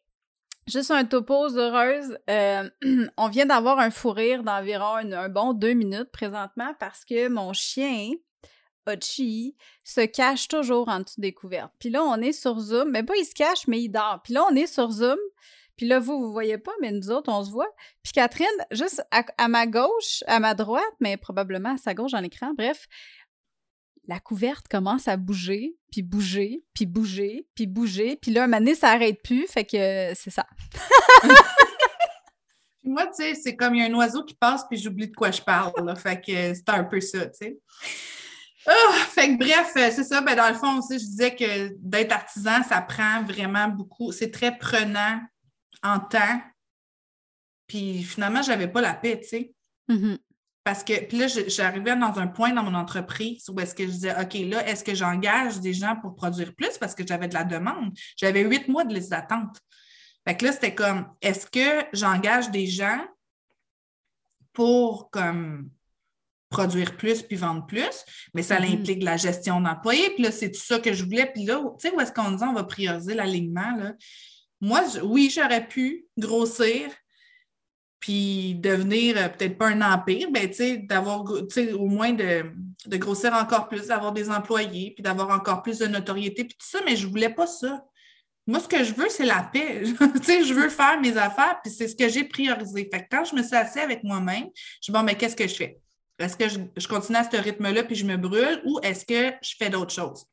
[0.68, 1.58] Juste un topo aux.
[1.58, 2.70] Euh,
[3.18, 7.54] on vient d'avoir un fou rire d'environ un, bon deux minutes présentement parce que mon
[7.54, 8.12] chien,
[8.86, 11.72] Ochi, se cache toujours en dessous des couvertes.
[11.80, 12.92] Puis là, on est sur Zoom.
[12.92, 14.20] Mais pas il se cache, mais il dort.
[14.24, 15.18] Puis là, on est sur Zoom.
[15.78, 17.70] Puis là, vous, vous voyez pas, mais nous autres, on se voit.
[18.02, 22.12] Puis Catherine, juste à, à ma gauche, à ma droite, mais probablement à sa gauche
[22.12, 22.88] dans l'écran, bref,
[24.08, 28.18] la couverte commence à bouger, puis bouger, puis bouger, puis bouger.
[28.22, 30.48] Puis là, un moment donné, ça arrête plus, fait que euh, c'est ça.
[31.22, 31.32] Puis
[32.84, 35.16] Moi, tu sais, c'est comme il y a un oiseau qui passe, puis j'oublie de
[35.16, 35.74] quoi je parle.
[35.86, 35.94] Là.
[35.96, 37.60] Fait que c'est un peu ça, tu sais.
[38.66, 40.22] Ah, fait que bref, euh, c'est ça.
[40.22, 44.12] Ben, dans le fond aussi, je disais que d'être artisan, ça prend vraiment beaucoup.
[44.12, 45.22] C'est très prenant
[45.84, 46.42] en temps.
[47.68, 49.54] Puis finalement, j'avais pas la paix, tu sais.
[49.90, 50.18] Mm-hmm.
[50.68, 53.92] Parce que, puis là, j'arrivais dans un point dans mon entreprise où est-ce que je
[53.92, 56.78] disais, OK, là, est-ce que j'engage des gens pour produire plus?
[56.78, 57.98] Parce que j'avais de la demande?
[58.18, 59.62] J'avais huit mois de liste d'attente.
[60.28, 63.00] Fait que là, c'était comme, est-ce que j'engage des gens
[64.52, 65.70] pour comme
[66.50, 68.04] produire plus puis vendre plus,
[68.34, 68.74] mais ça mm-hmm.
[68.74, 70.10] implique la gestion d'employés.
[70.16, 71.32] Puis là, c'est tout ça que je voulais.
[71.32, 73.94] Puis là, tu sais, où est-ce qu'on dit on va prioriser l'alignement?
[74.60, 76.92] Moi, oui, j'aurais pu grossir,
[78.00, 80.52] puis devenir euh, peut-être pas un empire, mais
[80.84, 82.44] d'avoir au moins de,
[82.98, 86.80] grossir encore plus, d'avoir des employés, puis d'avoir encore plus de notoriété, puis tout ça,
[86.86, 87.84] mais je voulais pas ça.
[88.46, 89.84] Moi, ce que je veux, c'est la paix.
[89.84, 92.88] je veux faire mes affaires, puis c'est ce que j'ai priorisé.
[92.92, 94.48] Fait que quand je me suis assise avec moi-même,
[94.82, 95.80] je dis bon, mais qu'est-ce que je fais?
[96.20, 99.56] Est-ce que je, continue à ce rythme-là, puis je me brûle, ou est-ce que je
[99.58, 100.26] fais d'autres choses?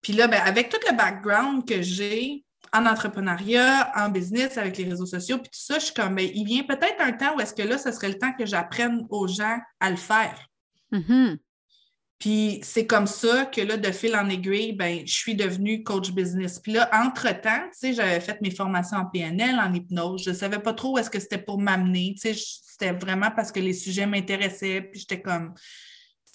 [0.00, 4.84] Puis là, ben, avec tout le background que j'ai, en entrepreneuriat, en business, avec les
[4.84, 7.40] réseaux sociaux, puis tout ça, je suis comme, ben, il vient peut-être un temps où
[7.40, 10.48] est-ce que là, ce serait le temps que j'apprenne aux gens à le faire.
[10.92, 11.38] Mm-hmm.
[12.22, 16.12] Puis c'est comme ça que là, de fil en aiguille, ben, je suis devenue coach
[16.12, 16.60] business.
[16.60, 20.22] Puis là, entre-temps, tu sais, j'avais fait mes formations en PNL, en hypnose.
[20.22, 22.14] Je ne savais pas trop où est-ce que c'était pour m'amener.
[22.14, 24.82] Tu sais, c'était vraiment parce que les sujets m'intéressaient.
[24.82, 25.52] Puis j'étais comme,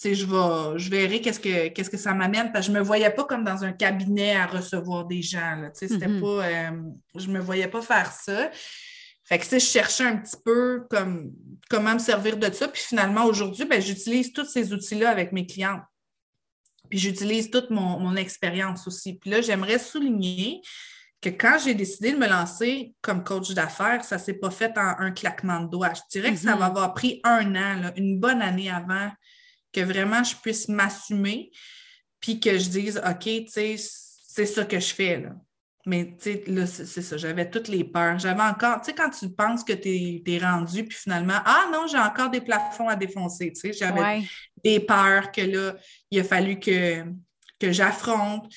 [0.04, 2.86] je, vais, je verrai qu'est-ce que, qu'est-ce que ça m'amène, parce que je ne me
[2.86, 5.56] voyais pas comme dans un cabinet à recevoir des gens.
[5.56, 6.22] Là, c'était mm-hmm.
[6.22, 6.82] pas, euh,
[7.16, 8.52] je ne me voyais pas faire ça.
[9.24, 11.32] Fait que, je cherchais un petit peu comme,
[11.70, 12.68] comment me servir de ça.
[12.68, 15.82] Puis finalement, aujourd'hui, ben, j'utilise tous ces outils-là avec mes clients.
[16.90, 19.16] Puis j'utilise toute mon, mon expérience aussi.
[19.16, 20.62] Puis là, j'aimerais souligner
[21.22, 24.78] que quand j'ai décidé de me lancer comme coach d'affaires, ça ne s'est pas fait
[24.78, 25.94] en un claquement de doigts.
[25.94, 26.70] Je dirais que ça va mm-hmm.
[26.70, 29.10] avoir pris un an, une bonne année avant
[29.73, 31.51] que vraiment je puisse m'assumer,
[32.19, 35.30] puis que je dise, OK, tu sais, c'est ça que je fais, là.
[35.86, 38.19] Mais, tu sais, là, c'est ça, j'avais toutes les peurs.
[38.19, 41.88] J'avais encore, tu sais, quand tu penses que tu es, rendu, puis finalement, ah non,
[41.88, 44.21] j'ai encore des plafonds à défoncer, tu sais, j'avais
[44.62, 45.75] des peurs que là,
[46.12, 47.06] il a fallu que,
[47.58, 48.51] que j'affronte.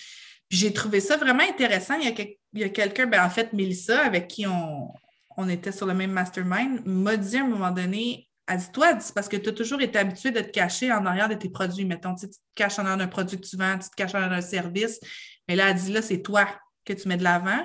[0.49, 1.95] Puis j'ai trouvé ça vraiment intéressant.
[1.95, 4.93] Il y a, il y a quelqu'un, ben en fait, Mélissa, avec qui on,
[5.37, 8.99] on était sur le même mastermind, m'a dit à un moment donné, elle dit, toi,
[8.99, 11.49] c'est parce que tu as toujours été habitué de te cacher en arrière de tes
[11.49, 11.85] produits.
[11.85, 14.19] Mettons, tu te caches en arrière d'un produit que tu vends, tu te caches en
[14.19, 14.99] arrière d'un service.
[15.47, 16.49] Mais là, elle dit, là, c'est toi
[16.85, 17.65] que tu mets de l'avant.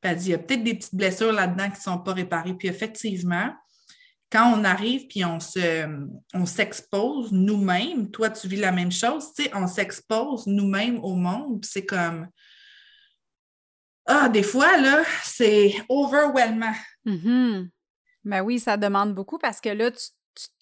[0.00, 2.14] Puis elle dit, il y a peut-être des petites blessures là-dedans qui ne sont pas
[2.14, 2.54] réparées.
[2.54, 3.54] Puis effectivement,
[4.32, 5.86] quand on arrive puis on se
[6.34, 11.14] on s'expose nous-mêmes, toi, tu vis la même chose, tu sais, on s'expose nous-mêmes au
[11.14, 11.64] monde.
[11.64, 12.26] C'est comme
[14.04, 16.74] Ah, des fois, là, c'est overwhelmant.
[17.04, 17.68] Mm
[18.24, 20.08] Ben oui, ça demande beaucoup parce que là, tu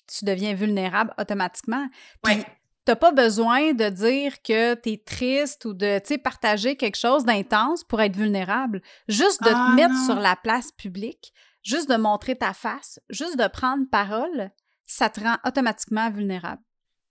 [0.06, 1.86] tu deviens vulnérable automatiquement.
[2.22, 2.44] Puis,
[2.84, 7.24] tu n'as pas besoin de dire que tu es triste ou de partager quelque chose
[7.24, 8.82] d'intense pour être vulnérable.
[9.08, 13.38] Juste de te ah, mettre sur la place publique, juste de montrer ta face, juste
[13.38, 14.50] de prendre parole,
[14.86, 16.62] ça te rend automatiquement vulnérable.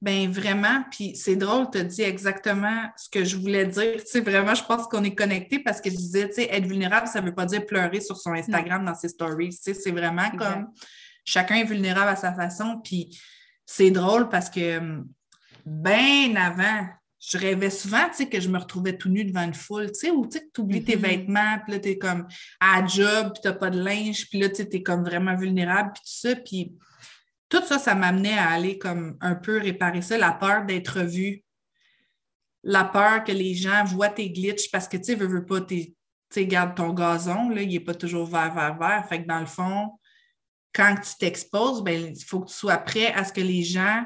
[0.02, 3.98] Ben vraiment, puis c'est drôle, tu as dit exactement ce que je voulais dire.
[3.98, 6.66] Tu sais, vraiment, je pense qu'on est connectés parce que je disais, tu sais, être
[6.66, 9.50] vulnérable, ça ne veut pas dire pleurer sur son Instagram dans ses stories.
[9.50, 10.70] Tu sais, c'est vraiment comme
[11.24, 12.82] chacun est vulnérable à sa façon.
[12.84, 13.20] Puis
[13.66, 15.02] c'est drôle parce que
[15.66, 16.88] bien avant,
[17.20, 20.00] je rêvais souvent, tu sais, que je me retrouvais tout nu devant une foule, tu
[20.00, 21.00] sais, ou tu sais, tu oublies tes mm-hmm.
[21.00, 22.28] vêtements, puis là, tu es comme
[22.60, 25.92] à job, puis tu n'as pas de linge, puis là, tu es comme vraiment vulnérable,
[25.94, 26.36] puis tout ça.
[26.36, 26.74] Puis
[27.48, 31.44] tout ça, ça m'amenait à aller comme un peu réparer ça, la peur d'être vu,
[32.64, 35.62] la peur que les gens voient tes glitches parce que, tu sais, veux, veux pas,
[35.62, 35.94] tu
[36.32, 39.06] sais, garde ton gazon, là, il n'est pas toujours vert, vert, vert.
[39.08, 39.92] Fait que dans le fond,
[40.74, 44.06] quand tu t'exposes, ben, il faut que tu sois prêt à ce que les gens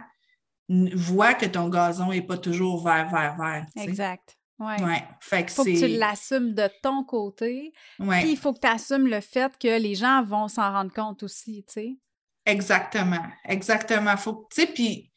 [0.67, 3.65] voient que ton gazon n'est pas toujours vert, vert, vert.
[3.78, 4.38] Exact.
[4.58, 4.78] Ouais.
[4.80, 7.73] il faut que tu l'assumes de ton côté.
[7.99, 11.23] Puis il faut que tu assumes le fait que les gens vont s'en rendre compte
[11.23, 11.97] aussi, tu sais.
[12.45, 13.25] Exactement.
[13.43, 14.15] Exactement.
[14.17, 15.12] Faut, tu sais, puis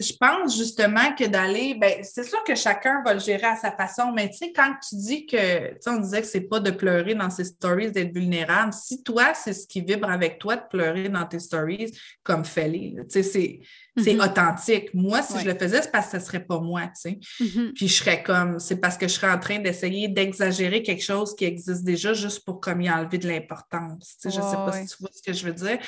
[0.00, 3.72] je pense justement que d'aller, ben, c'est sûr que chacun va le gérer à sa
[3.72, 6.60] façon, mais tu sais, quand tu dis que, tu sais, on disait que c'est pas
[6.60, 10.56] de pleurer dans ses stories, d'être vulnérable, si toi, c'est ce qui vibre avec toi
[10.56, 13.60] de pleurer dans tes stories, comme fais-les, tu sais, c'est,
[13.96, 14.24] mm-hmm.
[14.24, 14.94] authentique.
[14.94, 17.18] Moi, si je le faisais, c'est parce que ce serait pas moi, tu sais.
[17.40, 17.72] Mm-hmm.
[17.74, 21.34] Puis je serais comme, c'est parce que je serais en train d'essayer d'exagérer quelque chose
[21.34, 24.16] qui existe déjà juste pour comme y enlever de l'importance.
[24.20, 25.78] Tu sais, je sais pas si tu vois ce que je veux dire.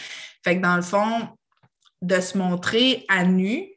[0.44, 1.28] Fait que dans le fond,
[2.02, 3.68] de se montrer à nu,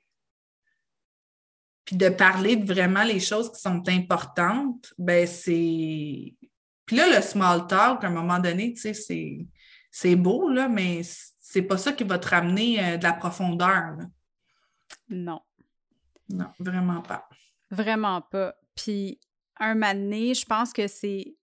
[1.91, 6.33] puis de parler de vraiment les choses qui sont importantes, ben c'est.
[6.85, 9.45] Puis là, le small talk, à un moment donné, tu sais,
[9.91, 13.97] c'est beau, là, mais c'est pas ça qui va te ramener euh, de la profondeur.
[15.09, 15.41] Non.
[16.29, 17.27] Non, vraiment pas.
[17.69, 18.55] Vraiment pas.
[18.73, 19.19] Puis,
[19.59, 21.35] un moment donné, je pense que c'est.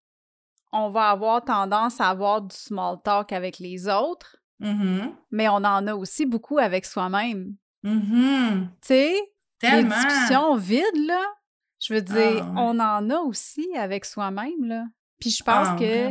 [0.73, 5.13] On va avoir tendance à avoir du small talk avec les autres, Mm-hmm.
[5.31, 7.55] mais on en a aussi beaucoup avec soi-même.
[7.85, 8.63] Mm-hmm.
[8.63, 9.15] Tu sais,
[9.63, 9.95] les Tellement.
[9.97, 11.25] discussions vides, là,
[11.81, 14.85] je veux dire, Ah, on en a aussi avec soi-même, là.
[15.21, 16.11] Puis je pense Ah, que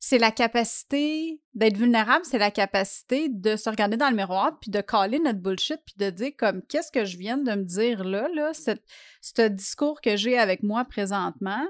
[0.00, 4.70] c'est la capacité d'être vulnérable, c'est la capacité de se regarder dans le miroir puis
[4.70, 8.04] de caler notre bullshit puis de dire comme qu'est-ce que je viens de me dire
[8.04, 8.52] là là?
[8.54, 11.64] Ce discours que j'ai avec moi présentement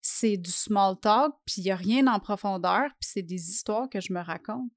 [0.00, 3.88] c'est du small talk puis il y a rien en profondeur puis c'est des histoires
[3.88, 4.70] que je me raconte.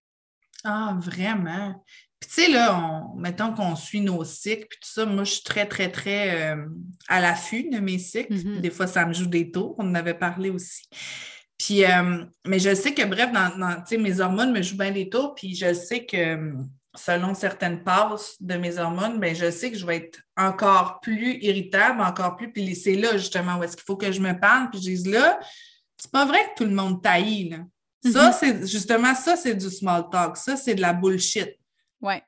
[0.63, 1.81] Ah, vraiment.
[2.26, 2.76] Puis tu sais, là,
[3.14, 6.54] on, mettons qu'on suit nos cycles, puis tout ça, moi, je suis très, très, très
[6.54, 6.66] euh,
[7.08, 8.34] à l'affût de mes cycles.
[8.34, 8.62] Mhm.
[8.62, 10.90] Des fois, ça me joue des tours, on en avait parlé aussi.
[11.58, 14.78] Puis, euh, mais je sais que, bref, dans, dans- tu sais, mes hormones me jouent
[14.78, 16.54] bien des tours, puis je sais que euh,
[16.96, 21.38] selon certaines passes de mes hormones, ben, je sais que je vais être encore plus
[21.44, 22.52] irritable, encore plus.
[22.52, 25.08] Puis c'est là, justement, où est-ce qu'il faut que je me parle, puis je dise
[25.08, 25.40] là,
[25.98, 27.58] c'est pas vrai que tout le monde taillit, là.
[28.12, 28.34] Ça, Mhm.
[28.40, 30.38] c'est justement ça, c'est du small talk.
[30.38, 31.58] Ça, c'est de la bullshit.
[32.06, 32.22] Ouais,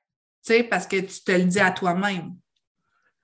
[0.45, 2.33] Tu sais, parce que tu te le dis à toi-même.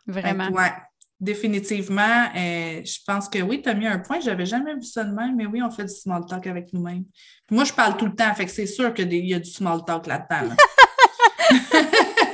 [0.05, 0.49] Fait vraiment.
[0.49, 0.71] ouais,
[1.19, 4.19] définitivement, euh, je pense que oui, tu as mis un point.
[4.19, 7.05] J'avais jamais vu ça de même, mais oui, on fait du small talk avec nous-mêmes.
[7.49, 9.83] Moi, je parle tout le temps, fait que c'est sûr qu'il y a du small
[9.85, 10.49] talk là-dedans.
[10.49, 10.55] là.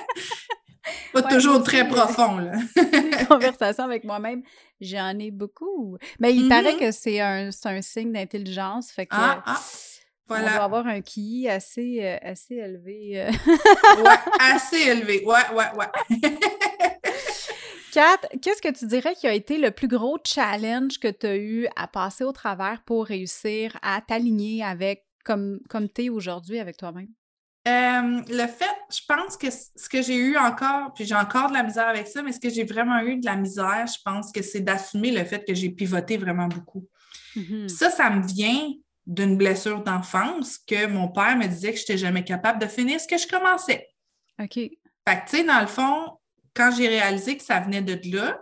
[1.13, 2.51] Pas Ouais, toujours très aussi, profond, là.
[2.75, 4.43] Des conversations avec moi-même,
[4.79, 5.97] j'en ai beaucoup.
[6.19, 6.49] Mais il Mhm.
[6.49, 9.61] paraît que c'est un, un signe d'intelligence, fait que Ah, ah,
[10.29, 10.63] on doit voilà.
[10.63, 13.21] avoir un QI assez, euh, assez élevé.
[13.21, 13.31] euh.
[14.03, 15.23] Ouais, assez élevé.
[15.25, 16.29] Ouais, ouais, ouais.
[17.91, 21.37] Kat, qu'est-ce que tu dirais qui a été le plus gros challenge que tu as
[21.37, 26.59] eu à passer au travers pour réussir à t'aligner avec comme, comme tu es aujourd'hui
[26.59, 27.09] avec toi-même?
[27.67, 31.53] Euh, le fait, je pense que ce que j'ai eu encore, puis j'ai encore de
[31.53, 34.31] la misère avec ça, mais ce que j'ai vraiment eu de la misère, je pense
[34.31, 36.87] que c'est d'assumer le fait que j'ai pivoté vraiment beaucoup.
[37.35, 37.67] Mhm.
[37.69, 38.71] Ça, ça me vient
[39.09, 43.01] d'une blessure d'enfance que mon père me disait que je n'étais jamais capable de finir
[43.01, 43.87] ce que je commençais.
[44.39, 44.53] OK.
[44.53, 44.71] Fait
[45.07, 46.19] que, tu sais, dans le fond,
[46.53, 48.39] quand j'ai réalisé que ça venait de là,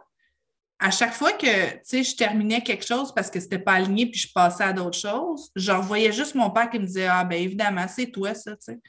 [0.79, 4.07] à chaque fois que, tu sais, je terminais quelque chose parce que c'était pas aligné
[4.07, 7.23] puis je passais à d'autres choses, je revoyais juste mon père qui me disait Ah,
[7.23, 8.79] ben évidemment, c'est toi, ça, tu sais.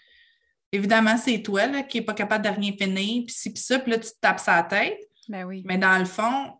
[0.72, 3.78] Évidemment, c'est toi, là, qui n'est pas capable de rien finir, puis ci, puis ça,
[3.78, 4.98] puis là, tu te tapes sa tête.
[5.28, 5.62] Ben oui.
[5.64, 6.58] Mais dans le fond,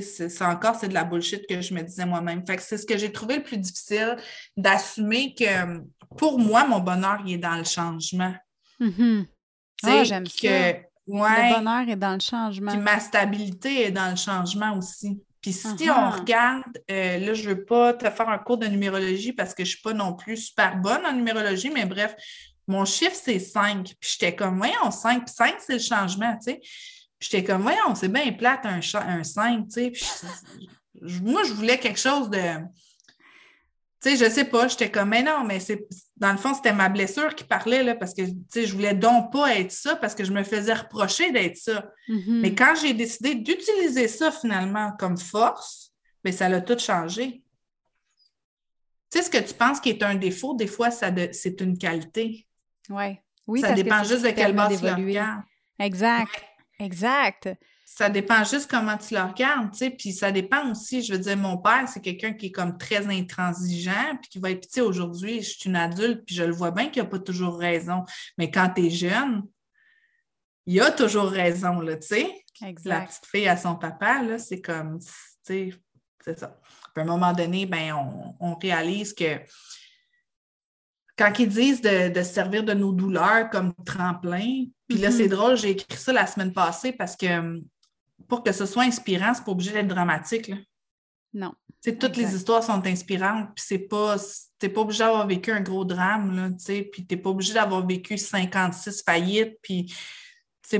[0.00, 2.46] c'est encore, c'est de la bullshit que je me disais moi-même.
[2.46, 4.16] Fait que c'est ce que j'ai trouvé le plus difficile,
[4.56, 5.80] d'assumer que
[6.16, 8.34] pour moi, mon bonheur, il est dans le changement.
[8.80, 9.26] Sais,
[9.84, 10.76] Ah, j'aime que, ça.
[11.08, 12.72] ouais, Le bonheur est dans le changement.
[12.72, 15.20] puis ma stabilité est dans le changement aussi.
[15.40, 15.90] Puis si Uh-huh.
[15.90, 19.54] on regarde, euh, là, je ne veux pas te faire un cours de numérologie parce
[19.54, 22.14] que je ne suis pas non plus super bonne en numérologie, mais bref,
[22.68, 23.92] mon chiffre, c'est 5.
[23.98, 25.24] Puis j'étais comme, voyons, 5.
[25.24, 26.60] Puis 5, c'est le changement, tu sais.
[27.22, 29.90] J'étais comme, voyons, c'est bien plate un, un 5, tu sais.
[29.90, 30.04] Puis
[31.02, 32.38] je- moi, je voulais quelque chose de.
[34.02, 36.72] Tu sais, je sais pas, j'étais comme, mais non, mais c'est dans le fond, c'était
[36.72, 39.94] ma blessure qui parlait, là, parce que, tu sais, je voulais donc pas être ça,
[39.94, 41.88] parce que je me faisais reprocher d'être ça.
[42.08, 42.40] Mhm.
[42.40, 45.92] Mais quand j'ai décidé d'utiliser ça finalement comme force,
[46.24, 47.44] bien, ça l'a tout changé.
[49.10, 51.60] Tu sais, ce que tu penses qui est un défaut, des fois, ça de- c'est
[51.60, 52.48] une qualité.
[52.90, 53.22] Ouais.
[53.46, 55.12] Oui, ça dépend juste de quelle base tu d'évoluer.
[56.82, 57.48] Exact.
[57.84, 59.90] Ça dépend juste comment tu le regardes, tu sais.
[59.90, 63.06] Puis ça dépend aussi, je veux dire, mon père, c'est quelqu'un qui est comme très
[63.06, 66.52] intransigeant, puis qui va être, tu sais, aujourd'hui, je suis une adulte, puis je le
[66.52, 68.04] vois bien qu'il n'a pas toujours raison.
[68.38, 69.42] Mais quand tu es jeune,
[70.66, 72.44] il a toujours raison, là, tu sais.
[72.84, 75.06] la petite fille à son papa, là, c'est comme, tu
[75.42, 75.70] sais,
[76.24, 76.58] c'est ça.
[76.94, 79.38] Puis à un moment donné, ben, on, on réalise que
[81.16, 85.16] quand ils disent de, de se servir de nos douleurs comme tremplin, puis là, Mhm.
[85.16, 87.62] c'est drôle, j'ai écrit ça la semaine passée parce que hum,
[88.28, 90.48] pour que ce soit inspirant, c'est pas obligé d'être dramatique.
[90.48, 90.56] Là.
[91.34, 91.52] Non.
[91.84, 92.16] Toutes Exact.
[92.16, 94.16] les histoires sont inspirantes, puis c'est pas,
[94.58, 97.84] t'es pas obligé d'avoir vécu un gros drame, là, tu puis t'es pas obligé d'avoir
[97.86, 99.92] vécu 56 faillites, puis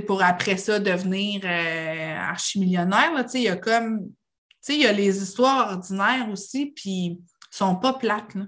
[0.06, 4.14] pour après ça devenir euh, archimillionnaire, là, il y a comme, tu
[4.60, 7.18] sais, il y a les histoires ordinaires aussi, puis
[7.50, 8.44] sont pas plates, là.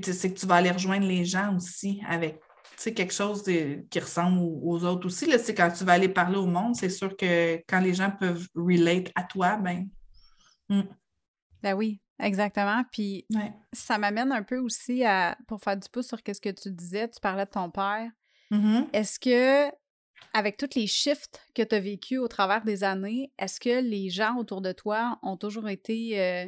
[0.00, 2.40] Puis c'est que tu vas aller rejoindre les gens aussi avec,
[2.78, 6.46] quelque chose de- qui ressemble aux, autres aussi, là, quand tu vas aller parler au
[6.46, 9.88] monde, c'est sûr que quand les gens peuvent relate à toi, ben,
[11.62, 12.82] Ben oui, exactement.
[12.90, 13.52] Puis ouais.
[13.72, 17.08] ça m'amène un peu aussi à, pour faire du pouce sur ce que tu disais,
[17.08, 18.10] tu parlais de ton père.
[18.50, 18.88] Mhm.
[18.92, 19.72] Est-ce que,
[20.34, 24.10] avec tous les shifts que tu as vécu au travers des années, est-ce que les
[24.10, 26.20] gens autour de toi ont toujours été.
[26.20, 26.46] euh,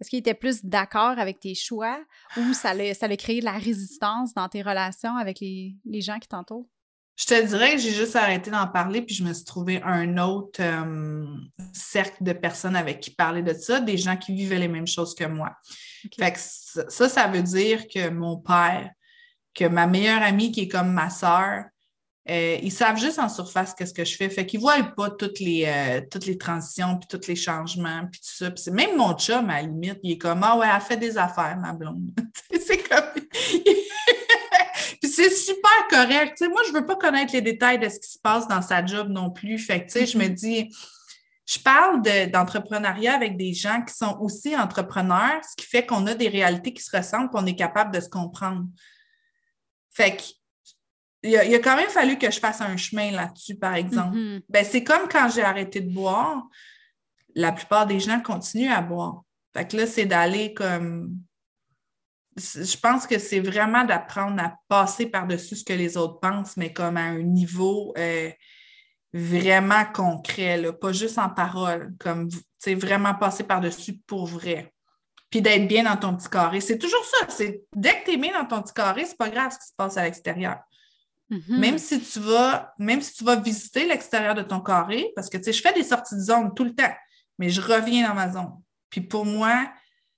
[0.00, 2.00] est-ce qu'ils étaient plus d'accord avec tes choix
[2.36, 6.18] ou ça a, ça créé de la résistance dans tes relations avec les, les gens
[6.18, 6.68] qui t'entourent?
[7.16, 10.16] Je te dirais que j'ai juste arrêté d'en parler, puis je me suis trouvé un
[10.16, 11.26] autre euh,
[11.74, 15.14] cercle de personnes avec qui parler de ça, des gens qui vivaient les mêmes choses
[15.14, 15.54] que moi.
[16.18, 18.90] Fait que ça, ça, ça veut dire que mon père,
[19.54, 21.64] que ma meilleure amie, qui est comme ma sœur,
[22.30, 24.30] euh, ils savent juste en surface qu'est-ce que je fais.
[24.30, 28.06] Fait qu'ils ne voient pas toutes les, euh, toutes les transitions, puis tous les changements,
[28.10, 28.50] puis tout ça.
[28.52, 31.18] Puis même mon chum, à la limite, il est comme Ah ouais, elle fait des
[31.18, 32.10] affaires, ma blonde.
[32.52, 33.04] c'est comme.
[35.00, 36.40] puis c'est super correct.
[36.48, 38.86] moi, je ne veux pas connaître les détails de ce qui se passe dans sa
[38.86, 39.58] job non plus.
[39.58, 40.34] Fait que, tu sais, je me mm-hmm.
[40.34, 40.70] dis.
[41.46, 42.00] Je parle
[42.30, 46.72] d'entrepreneuriat avec des gens qui sont aussi entrepreneurs, ce qui fait qu'on a des réalités
[46.72, 48.66] qui se ressemblent, qu'on est capable de se comprendre.
[49.90, 50.22] Fait que
[51.22, 54.16] il a, quand même fallu que je fasse un chemin là-dessus, par exemple.
[54.16, 54.42] Mm-hmm.
[54.48, 56.46] ben, c'est comme quand j'ai arrêté de boire,
[57.34, 59.22] la plupart des gens continuent à boire.
[59.54, 61.16] Fait que là, c'est d'aller comme.
[62.36, 66.72] Je pense que c'est vraiment d'apprendre à passer par-dessus ce que les autres pensent, mais
[66.72, 68.30] comme à un niveau euh,
[69.12, 72.28] vraiment concret, pas juste en parole, comme
[72.66, 74.72] vraiment passer par-dessus pour vrai.
[75.28, 76.60] Puis d'être bien dans ton petit carré.
[76.60, 77.26] C'est toujours ça.
[77.74, 79.74] Dès que tu es bien dans ton petit carré, c'est pas grave ce qui se
[79.76, 80.58] passe à l'extérieur.
[81.30, 81.58] Mm-hmm.
[81.58, 85.36] Même si tu vas, même si tu vas visiter l'extérieur de ton carré, parce que
[85.36, 86.92] tu sais, je fais des sorties de zone tout le temps,
[87.38, 88.52] mais je reviens dans ma zone.
[88.90, 89.70] Puis pour moi,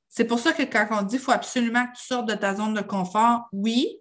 [0.08, 2.54] c'est pour ça que quand on dit qu'il faut absolument que tu sortes de ta
[2.54, 3.98] zone de confort, oui,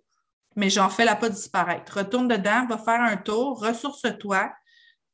[0.55, 1.97] mais j'en fais la pas disparaître.
[1.97, 4.51] Retourne dedans, va faire un tour, ressource-toi.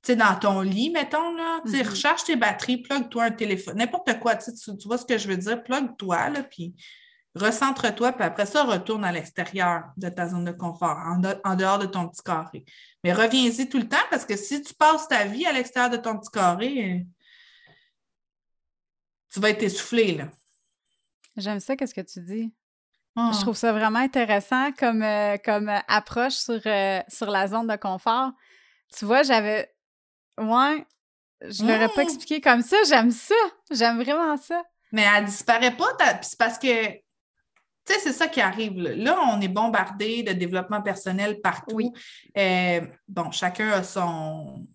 [0.03, 1.89] Tu sais, dans ton lit, mettons, là, tu mm-hmm.
[1.89, 5.37] recharge tes batteries, plug-toi un téléphone, n'importe quoi, tu, tu vois ce que je veux
[5.37, 6.75] dire, plug-toi, là, puis
[7.36, 11.86] Recentre-toi, puis après ça, retourne à l'extérieur de ta zone de confort, en, dehors de
[11.86, 12.65] ton petit carré.
[13.03, 15.97] Mais reviens-y tout le temps parce que si tu passes ta vie à l'extérieur de
[15.97, 17.05] ton petit carré,
[19.32, 20.15] tu vas être essoufflé.
[20.15, 20.30] Là.
[21.36, 22.53] J'aime ça, qu'est-ce que tu dis?
[23.15, 23.38] Je ah.
[23.41, 28.32] trouve ça vraiment intéressant comme, euh, comme approche sur, euh, sur la zone de confort.
[28.95, 29.73] Tu vois, j'avais.
[30.38, 30.86] Ouais,
[31.41, 32.07] je ne l'aurais pas mmh.
[32.07, 32.78] expliqué comme ça.
[32.88, 33.36] J'aime ça.
[33.71, 34.63] J'aime vraiment ça.
[34.91, 35.97] Mais elle disparaît pas.
[36.21, 36.67] C'est parce que
[37.88, 38.77] tu sais, c'est ça qui arrive.
[38.79, 39.17] Là.
[39.31, 41.93] on est bombardé de développement personnel partout.
[42.38, 44.67] Euh, bon, chacun a son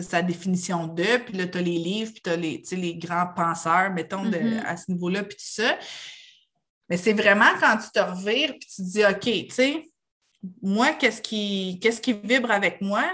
[0.00, 3.26] sa définition de, puis là, tu as les livres, puis tu as les, les grands
[3.36, 4.64] penseurs, mettons, mm-hmm.
[4.64, 5.76] à ce niveau-là, puis tout ça.
[6.88, 9.92] Mais c'est vraiment quand tu te revires, puis tu te dis, OK, tu sais,
[10.62, 13.04] moi, qu'est-ce qui, qu'est-ce qui vibre avec moi?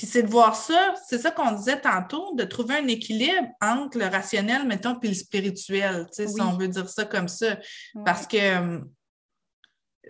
[0.00, 3.98] Puis c'est de voir ça, c'est ça qu'on disait tantôt, de trouver un équilibre entre
[3.98, 7.58] le rationnel, mettons, puis le spirituel, si on veut dire ça comme ça.
[8.02, 8.80] Parce que,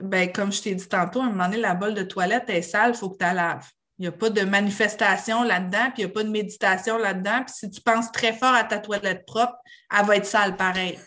[0.00, 2.62] ben, comme je t'ai dit tantôt, à un moment donné, la bolle de toilette est
[2.62, 3.68] sale, il faut que tu la laves.
[3.98, 7.42] Il n'y a pas de manifestation là-dedans, puis il n'y a pas de méditation là-dedans.
[7.44, 9.56] Puis si tu penses très fort à ta toilette propre,
[9.92, 11.00] elle va être sale pareil.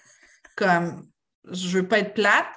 [0.57, 1.07] Comme,
[1.49, 2.47] je ne veux pas être plate,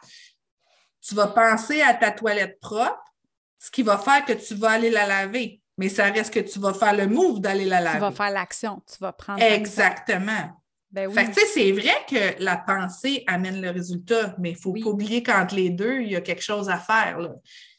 [1.00, 3.14] tu vas penser à ta toilette propre,
[3.60, 6.58] ce qui va faire que tu vas aller la laver mais ça reste que tu
[6.58, 7.98] vas faire le move d'aller la laver.
[7.98, 9.42] Tu vas faire l'action, tu vas prendre.
[9.42, 10.50] Exactement.
[10.90, 11.14] Ben oui.
[11.14, 14.88] Fait que, c'est vrai que la pensée amène le résultat, mais il ne faut pas
[14.88, 17.18] oublier qu'entre les deux, il y a quelque chose à faire.
[17.18, 17.34] Là.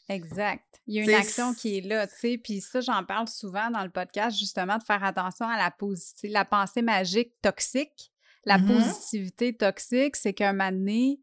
[0.08, 0.64] Exact.
[0.86, 2.38] Il y a une action qui est là, tu sais.
[2.38, 5.74] Puis ça, j'en parle souvent dans le podcast, justement, de faire attention à la,
[6.24, 8.12] la pensée magique toxique.
[8.44, 8.66] La mm-hmm.
[8.66, 11.20] positivité toxique, c'est qu'un moment donné,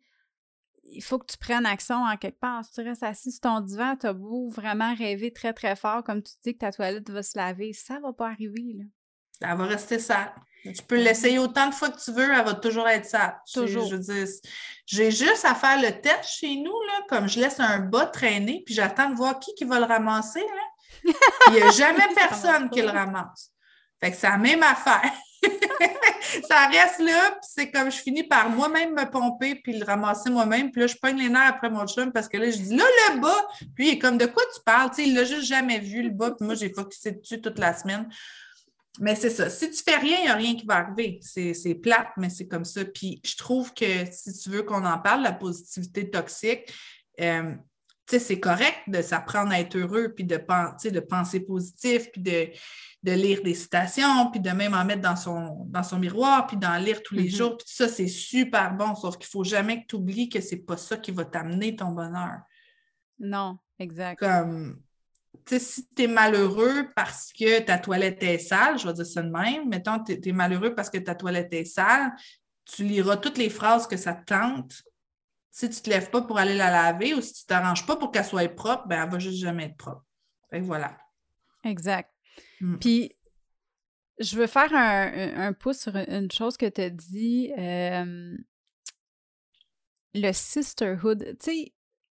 [0.85, 2.63] il faut que tu prennes action en quelque part.
[2.63, 6.03] Si tu restes assis sur ton divan, tu as beau vraiment rêver très, très fort,
[6.03, 8.75] comme tu dis que ta toilette va se laver, ça va pas arriver.
[8.77, 8.85] Là.
[9.41, 10.33] Elle va rester sale.
[10.63, 13.37] Tu peux l'essayer autant de fois que tu veux, elle va toujours être sale.
[13.53, 13.87] Toujours.
[13.87, 14.25] Je,
[14.87, 18.63] j'ai juste à faire le test chez nous, là, comme je laisse un bas traîner,
[18.65, 20.41] puis j'attends de voir qui, qui va le ramasser.
[20.41, 21.13] Là.
[21.49, 23.51] Il n'y a jamais personne qui le ramasse.
[23.99, 25.11] Fait que c'est la même affaire.
[26.47, 30.29] Ça reste là, puis c'est comme je finis par moi-même me pomper puis le ramasser
[30.29, 30.71] moi-même.
[30.71, 32.83] Puis là, je pogne les nerfs après mon chum parce que là, je dis là,
[33.13, 33.47] le bas.
[33.75, 34.89] Puis il est comme de quoi tu parles?
[34.89, 36.31] Tu sais, il l'a juste jamais vu, le bas.
[36.31, 38.07] Puis moi, j'ai focusé dessus toute la semaine.
[38.99, 39.49] Mais c'est ça.
[39.49, 41.19] Si tu fais rien, il n'y a rien qui va arriver.
[41.21, 42.85] C'est plate, mais c'est comme ça.
[42.85, 46.73] Puis je trouve que si tu veux qu'on en parle, la positivité toxique,
[47.19, 47.55] euh,
[48.07, 52.49] c'est correct de s'apprendre à être heureux, puis de, de penser positif, puis de,
[53.03, 56.57] de lire des citations, puis de même en mettre dans son, dans son miroir, puis
[56.57, 57.37] d'en lire tous les mm-hmm.
[57.37, 57.57] jours.
[57.57, 60.57] Puis ça, c'est super bon, sauf qu'il ne faut jamais que tu oublies que c'est
[60.57, 62.39] pas ça qui va t'amener ton bonheur.
[63.19, 64.19] Non, exact.
[64.19, 64.79] Comme,
[65.45, 69.05] tu sais, si tu es malheureux parce que ta toilette est sale, je vais dire
[69.05, 72.11] ça de même, mettons, tu es, malheureux parce que ta toilette est sale,
[72.65, 74.81] tu liras toutes les phrases que ça te tente.
[75.55, 77.85] Si tu ne te lèves pas pour aller la laver ou si tu ne t'arranges
[77.85, 80.03] pas pour qu'elle soit propre, ben elle va juste jamais être propre.
[80.49, 80.97] Fait voilà.
[81.63, 82.13] Exact.
[82.59, 82.75] Mm.
[82.75, 83.15] Puis,
[84.19, 87.53] je veux faire un, pouce sur une chose que tu as dit.
[87.57, 88.35] Euh,
[90.13, 91.37] le sisterhood.
[91.39, 91.73] Tu sais,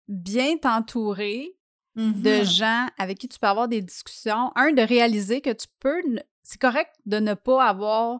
[0.08, 1.58] bien t'entourer
[1.94, 2.56] de mm-hmm.
[2.56, 4.50] gens avec qui tu peux avoir des discussions.
[4.56, 6.02] Un, de réaliser que tu peux.
[6.42, 8.18] C'est correct de ne pas avoir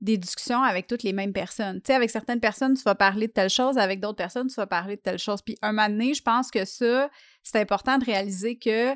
[0.00, 1.80] des discussions avec toutes les mêmes personnes.
[1.80, 4.54] Tu sais, avec certaines personnes, tu vas parler de telle chose, avec d'autres personnes, tu
[4.54, 5.42] vas parler de telle chose.
[5.42, 7.10] Puis un moment donné, je pense que ça,
[7.42, 8.94] c'est important de réaliser que,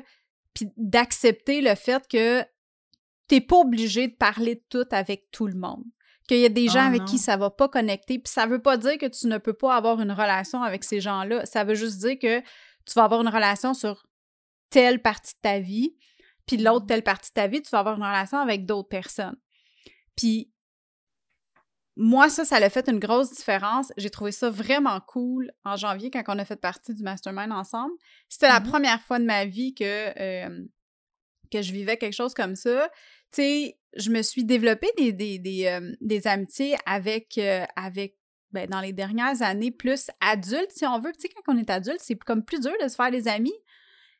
[0.53, 2.41] puis d'accepter le fait que
[3.27, 5.83] tu n'es pas obligé de parler de tout avec tout le monde.
[6.27, 8.17] Qu'il y a des gens Oh avec qui ça va pas connecter.
[8.17, 11.01] Puis ça veut pas dire que tu ne peux pas avoir une relation avec ces
[11.01, 11.45] gens-là.
[11.45, 14.05] Ça veut juste dire que tu vas avoir une relation sur
[14.69, 15.95] telle partie de ta vie,
[16.45, 19.35] puis l'autre telle partie de ta vie, tu vas avoir une relation avec d'autres personnes.
[20.15, 20.52] Puis
[21.95, 23.91] moi, ça, ça a fait une grosse différence.
[23.97, 27.93] J'ai trouvé ça vraiment cool en janvier quand on a fait partie du mastermind ensemble.
[28.29, 28.67] C'était la Mhm.
[28.69, 29.83] première fois de ma vie que,
[30.19, 30.65] euh,
[31.51, 32.89] que je vivais quelque chose comme ça.
[33.31, 38.17] Tu sais, je me suis développée des, des, des, euh, des amitiés avec, euh, avec
[38.51, 41.11] ben, dans les dernières années, plus adultes, si on veut.
[41.13, 43.53] Tu sais, quand on est adulte, c'est comme plus dur de se faire des amis.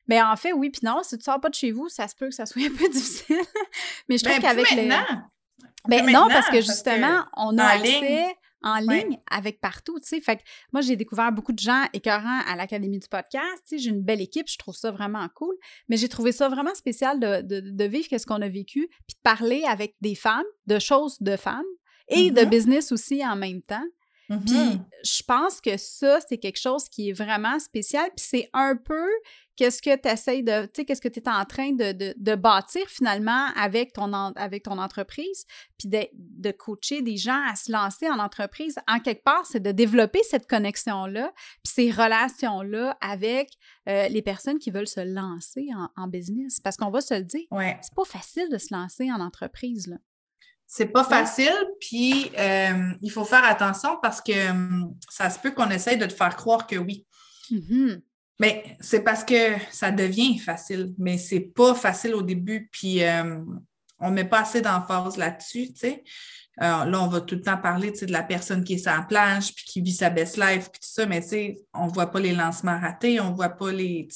[0.08, 2.16] Mais en fait, oui, puis non, si tu sors pas de chez vous, ça se
[2.16, 3.38] peut que ça soit un peu difficile.
[4.10, 4.86] Mais je trouve Ben, qu'avec les...
[4.88, 5.24] maintenant.
[5.90, 8.34] Ben Plus non, parce que parce justement, on a accès ligne.
[8.64, 9.04] en Ouais.
[9.04, 10.22] ligne avec partout, tu sais.
[10.22, 13.78] Fait que moi, j'ai découvert beaucoup de gens écœurants à l'Académie du podcast, tu sais.
[13.80, 15.56] J'ai une belle équipe, je trouve ça vraiment cool.
[15.90, 19.16] Mais j'ai trouvé ça vraiment spécial de, de, de vivre ce qu'on a vécu, puis
[19.16, 21.64] de parler avec des femmes, de choses de femmes
[22.08, 22.50] et de Mhm.
[22.50, 23.84] business aussi en même temps.
[24.30, 24.86] Puis Mhm.
[25.04, 28.10] je pense que ça, c'est quelque chose qui est vraiment spécial.
[28.16, 29.08] Puis c'est un peu
[29.56, 32.14] qu'est-ce que tu essayes de, tu sais, qu'est-ce que tu es en train de, de,
[32.18, 35.46] de bâtir finalement avec ton, en- avec ton entreprise,
[35.78, 38.76] puis de, de coacher des gens à se lancer en entreprise.
[38.88, 41.32] En quelque part, c'est de développer cette connexion-là,
[41.64, 43.52] puis ces relations-là avec
[43.90, 46.60] euh, les personnes qui veulent se lancer en, en business.
[46.62, 47.78] Parce qu'on va se le dire, Ouais.
[47.82, 49.98] c'est pas facile de se lancer en entreprise, là.
[50.76, 55.52] C'est pas facile, puis euh, il faut faire attention parce que hum, ça se peut
[55.52, 57.06] qu'on essaye de te faire croire que oui.
[58.40, 63.38] Mais c'est parce que ça devient facile, mais c'est pas facile au début, puis euh,
[64.00, 66.04] on met pas assez d'emphase là-dessus, tu sais.
[66.64, 68.78] Euh, là, on va tout le temps parler tu sais, de la personne qui est
[68.80, 71.58] sur la plage, puis qui vit sa best life, puis tout ça, mais tu sais,
[71.76, 74.08] on voit pas les lancements ratés, on voit pas les,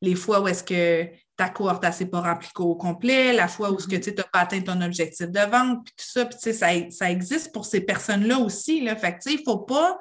[0.00, 1.06] les fois où est-ce que
[1.36, 4.22] ta cohorte elle s'est pas remplie au complet, la fois où est-ce que tu n'as
[4.24, 7.52] pas atteint ton objectif de vente, puis tout ça, puis tu sais, ça, ça existe
[7.52, 8.96] pour ces personnes-là aussi, là.
[8.96, 9.98] Fait que, il faut pas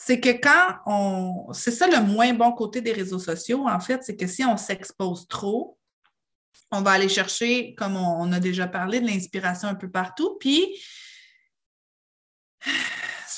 [0.00, 1.52] c'est que quand on.
[1.52, 4.56] C'est ça le moins bon côté des réseaux sociaux, en fait, c'est que si on
[4.56, 5.76] s'expose trop,
[6.70, 10.38] on va aller chercher, comme on, on a déjà parlé, de l'inspiration un peu partout.
[10.38, 10.80] Puis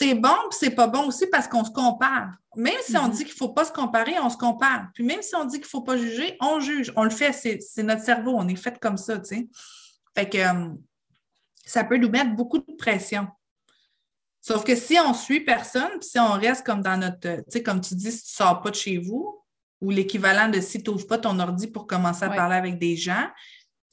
[0.01, 2.31] c'est bon, puis c'est pas bon aussi parce qu'on se compare.
[2.57, 3.11] Même si on Mhm.
[3.11, 4.89] dit qu'il ne faut pas se comparer, on se compare.
[4.95, 6.93] Puis même si on dit qu'il ne faut pas juger, on juge.
[6.97, 9.49] On le fait, c'est c'est notre cerveau, on est fait comme ça, tu sais.
[10.17, 10.69] Fait que euh,
[11.65, 13.29] ça peut nous mettre beaucoup de pression.
[14.41, 17.51] Sauf que si on suit personne, puis si on reste comme dans notre, euh, tu
[17.51, 19.37] sais, comme tu dis, si tu ne sors pas de chez vous,
[19.83, 22.37] ou l'équivalent de si tu n'ouvres pas ton ordi pour commencer à Ouais.
[22.37, 23.27] parler avec des gens,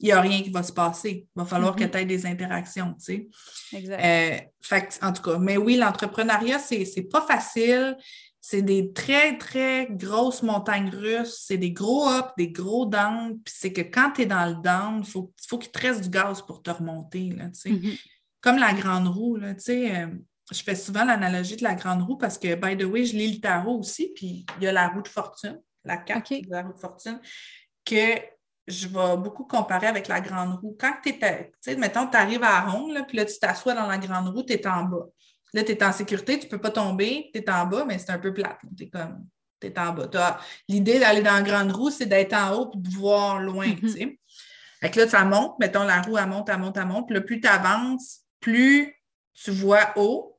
[0.00, 1.26] il n'y a rien qui va se passer.
[1.34, 3.28] Il va falloir que tu aies des interactions, tu sais.
[3.72, 4.00] Exact.
[4.04, 7.96] Euh, fait en tout cas, mais oui, l'entrepreneuriat, c'est, pas facile.
[8.40, 11.44] C'est des très, très grosses montagnes russes.
[11.46, 13.40] C'est des gros ups, des gros downs.
[13.44, 16.02] Puis c'est que quand tu es dans le down, il faut, faut qu'il te reste
[16.02, 17.70] du gaz pour te remonter, là, tu sais.
[17.70, 17.96] Mhm.
[18.40, 19.96] Comme la grande roue, là, tu sais.
[19.96, 20.06] euh,
[20.50, 23.34] je fais souvent l'analogie de la grande roue parce que, by the way, je lis
[23.34, 26.62] le tarot aussi, puis il y a la roue de fortune, la carte de la
[26.62, 27.20] roue de fortune,
[27.84, 28.18] que
[28.68, 30.76] je vais beaucoup comparer avec la grande roue.
[30.78, 33.38] Quand tu es, tu sais, mettons, tu arrives à la ronde, là, puis là, tu
[33.38, 35.06] t'assois dans la grande roue, tu es en bas.
[35.54, 37.98] Là, tu es en sécurité, tu ne peux pas tomber, tu es en bas, mais
[37.98, 38.58] c'est un peu plate.
[38.76, 39.26] Tu es comme,
[39.60, 40.40] tu es en bas.
[40.68, 43.88] L'idée d'aller dans la grande roue, c'est d'être en haut et de voir loin, tu
[43.88, 44.18] sais.
[44.80, 47.06] Fait que là, ça monte, mettons, la roue, elle monte, elle monte, elle monte.
[47.06, 48.94] Puis là, plus tu avances, plus
[49.32, 50.38] tu vois haut,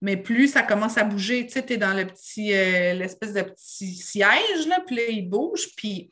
[0.00, 1.46] mais plus ça commence à bouger.
[1.46, 5.02] Tu sais, tu es dans le petit, euh, l'espèce de petit siège, là, puis là,
[5.08, 5.68] il bouge.
[5.76, 6.10] Puis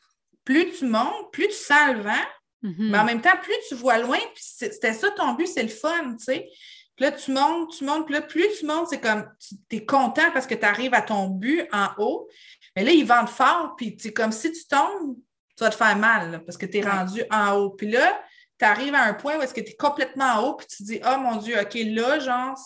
[0.49, 2.27] plus tu montes, plus tu sens le vent,
[2.63, 5.69] mais en même temps, plus tu vois loin, puis c'était ça ton but, c'est le
[5.69, 6.49] fun, tu sais.
[6.97, 9.29] Puis là, tu montes, tu montes, puis là, plus tu montes, c'est comme,
[9.69, 12.29] tu es content parce que tu arrives à ton but en haut.
[12.75, 15.17] Mais là, il vente fort, puis c'est comme si tu tombes,
[15.57, 16.91] tu vas te faire mal, là, parce que tu es Ouais.
[16.91, 17.71] rendu en haut.
[17.71, 18.19] Puis là,
[18.59, 20.79] tu arrives à un point où est-ce que tu es complètement en haut, puis tu
[20.79, 22.59] te dis, oh mon Dieu, OK, là, genre,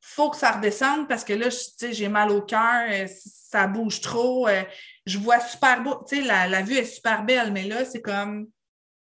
[0.00, 3.06] faut que ça redescende parce que là, je- tu sais, j'ai mal au cœur, euh,
[3.50, 4.62] ça bouge trop, euh,
[5.06, 8.02] je vois super beau, tu sais, la, la vue est super belle, mais là, c'est
[8.02, 8.48] comme,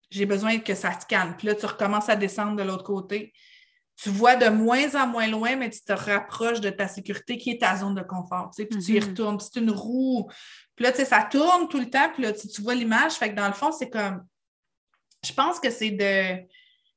[0.10, 1.36] j'ai besoin que ça se calme.
[1.38, 3.34] Puis là, tu recommences à descendre de l'autre côté.
[4.02, 7.50] Tu vois de moins en moins loin, mais tu te rapproches de ta sécurité qui
[7.50, 8.52] est ta zone de confort.
[8.56, 9.10] Tu sais, puis tu y Mhm.
[9.10, 9.40] retournes.
[9.40, 10.30] C'est une roue.
[10.76, 12.10] Puis là, tu sais, ça tourne tout le temps.
[12.14, 13.14] Puis là, tu, tu vois l'image.
[13.14, 14.24] Fait que dans le fond, c'est comme.
[15.26, 16.46] Je pense que c'est de.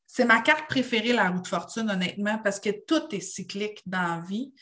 [0.07, 4.17] C'est ma carte préférée, la roue de fortune, honnêtement, parce que tout est cyclique dans
[4.17, 4.53] la vie.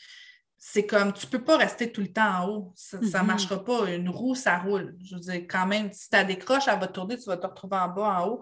[0.61, 2.73] C'est comme, tu ne peux pas rester tout le temps en haut.
[2.75, 3.25] Ça ne Mhm.
[3.27, 3.89] marchera pas.
[3.89, 4.97] Une roue, ça roule.
[5.01, 7.77] Je veux dire, quand même, si tu décroches, elle va tourner, tu vas te retrouver
[7.77, 8.41] en bas, en haut.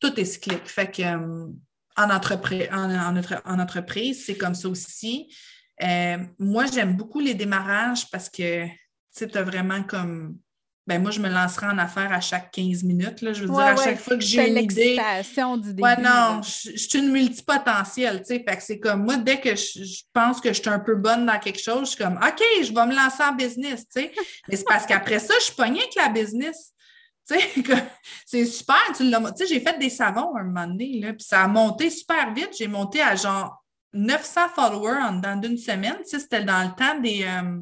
[0.00, 0.66] Tout est cyclique.
[0.66, 1.46] Fait que, euh,
[1.98, 5.30] en, entreprise, en, entreprise, c'est comme ça aussi.
[5.82, 8.66] Euh, moi, j'aime beaucoup les démarrages parce que
[9.14, 10.38] tu as vraiment comme
[10.88, 13.20] ben moi, je me lancerai en affaires à chaque 15 minutes.
[13.20, 13.34] Là.
[13.34, 14.98] Je veux dire, à chaque fois que j'ai une idée.
[15.82, 18.42] Ouais, non, je, suis une multipotentielle, tu sais.
[18.48, 21.26] Fait que c'est comme, moi, dès que je, pense que je suis un peu bonne
[21.26, 24.12] dans quelque chose, je suis comme, OK, je vais me lancer en business, tu sais.
[24.48, 26.72] Mais c'est parce qu'après ça, je suis pognée avec la business.
[27.30, 27.62] Tu sais,
[28.24, 28.80] c'est super.
[28.96, 32.32] Tu sais, j'ai fait des savons un moment donné, là, puis ça a monté super
[32.32, 32.56] vite.
[32.58, 33.62] J'ai monté à genre
[33.92, 35.98] 900 followers en dedans d'une semaine.
[36.02, 37.24] Tu sais, c'était dans le temps des...
[37.24, 37.58] Euh,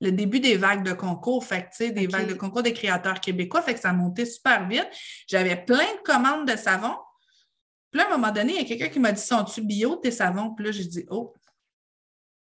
[0.00, 3.62] le début des vagues de concours, fait que, des vagues de concours des créateurs québécois,
[3.62, 4.88] fait que ça montait super vite.
[5.26, 6.96] J'avais plein de commandes de savons.
[7.90, 9.96] Puis là, à un moment donné, il y a quelqu'un qui m'a dit Sont-tu bio
[9.96, 10.54] tes savons?
[10.54, 11.34] Puis là, j'ai dit Oh,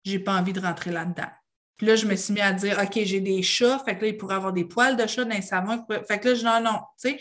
[0.06, 1.30] j'ai pas envie de rentrer là-dedans.
[1.78, 4.08] Puis là, je me suis mis à dire OK, j'ai des chats, fait que là,
[4.08, 5.86] il pourrait avoir des poils de chat dans les savons.
[6.08, 6.80] Fait que là, je dis non, non.
[7.02, 7.20] Tu sais,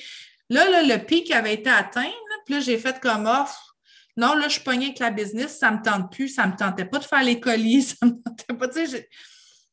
[0.50, 2.12] là, là, le pic avait été atteint.
[2.44, 3.76] puis là, j'ai fait comme offre.
[4.16, 6.52] Non, là, je suis pognée avec la business, ça ne me tente plus, ça ne
[6.52, 8.68] me tentait pas de faire les colis, ça ne me tentait pas.
[8.68, 9.08] Tu sais,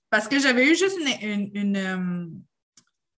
[0.10, 2.26] parce que j'avais eu juste une, euh,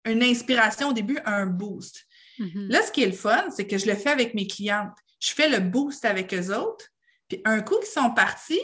[0.04, 2.06] une, inspiration au début, un boost.
[2.38, 2.68] Mm-hmm.
[2.68, 4.96] Là, ce qui est le fun, c'est que je le fais avec mes clientes.
[5.20, 6.86] Je fais le boost avec eux autres.
[7.28, 8.60] Puis un coup qu'ils sont partis,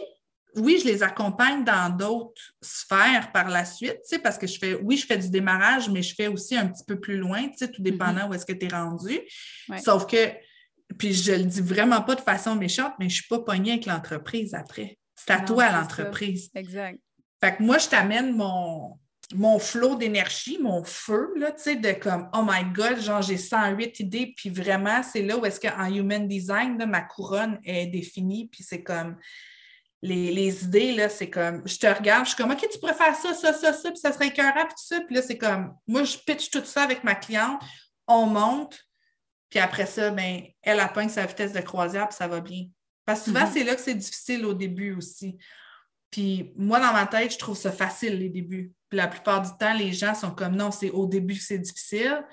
[0.56, 4.58] oui, je les accompagne dans d'autres sphères par la suite, tu sais, parce que je
[4.58, 7.46] fais, oui, je fais du démarrage, mais je fais aussi un petit peu plus loin,
[7.48, 8.30] tu sais, tout dépendant mm-hmm.
[8.30, 9.20] où est-ce que tu es rendu.
[9.84, 10.32] Sauf que,
[10.98, 13.86] puis je le dis vraiment pas de façon méchante, mais je suis pas pognée avec
[13.86, 14.98] l'entreprise après.
[15.14, 16.50] C'est à toi l'entreprise.
[16.54, 16.98] Exact.
[17.40, 18.98] Fait que moi, je t'amène mon,
[19.34, 23.36] mon flot d'énergie, mon feu, là, tu sais, de comme, oh my God, genre, j'ai
[23.36, 28.48] 108 idées, puis vraiment, c'est là où est-ce qu'en human design, ma couronne est définie,
[28.48, 29.16] puis c'est comme,
[30.02, 33.16] les, idées, là, c'est comme, je te regarde, je suis comme, OK, tu pourrais faire
[33.16, 35.74] ça, ça, ça, ça, puis ça serait écœurant, puis tout ça, puis là, c'est comme,
[35.86, 37.60] moi, je pitch tout ça avec ma cliente,
[38.06, 38.78] on monte,
[39.50, 42.66] puis après ça, ben, elle appogne sa vitesse de croisière, puis ça va bien.
[43.04, 43.52] Parce que souvent, mm-hmm.
[43.52, 45.36] c'est là que c'est difficile au début aussi.
[46.10, 48.72] Puis moi, dans ma tête, je trouve ça facile les débuts.
[48.88, 51.58] Puis la plupart du temps, les gens sont comme non, c'est au début que c'est
[51.58, 52.24] difficile.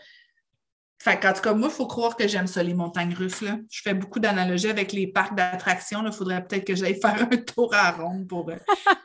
[1.03, 3.41] Fait qu'en tout cas, moi, il faut croire que j'aime ça, les montagnes russes.
[3.41, 3.57] Là.
[3.69, 6.01] Je fais beaucoup d'analogies avec les parcs d'attractions.
[6.05, 8.55] Il faudrait peut-être que j'aille faire un tour à ronde pour, euh,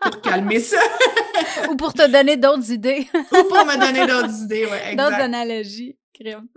[0.00, 0.78] pour calmer ça.
[1.68, 3.08] Ou pour te donner d'autres idées.
[3.14, 4.94] Ou pour me donner d'autres idées, oui.
[4.94, 5.98] D'autres analogies.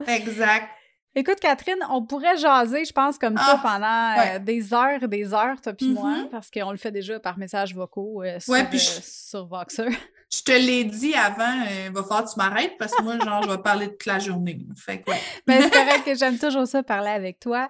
[0.08, 0.70] Exact.
[1.14, 5.08] Écoute, Catherine, on pourrait jaser, je pense, comme ça ah, pendant euh, des heures et
[5.10, 6.30] des heures, toi puis moi, mm-hmm.
[6.30, 9.90] parce qu'on le fait déjà par messages vocaux euh, sur, euh, sur, Voxer.
[10.34, 13.44] Je te l'ai dit avant, il va falloir que tu m'arrêtes parce que moi, genre,
[13.44, 14.62] je vais parler toute la journée.
[14.78, 15.20] Fait que, ouais.
[15.46, 17.70] Mais c'est vrai que j'aime toujours ça, parler avec toi.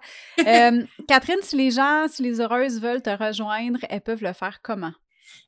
[1.07, 4.91] Catherine, si les gens, si les heureuses veulent te rejoindre, elles peuvent le faire comment?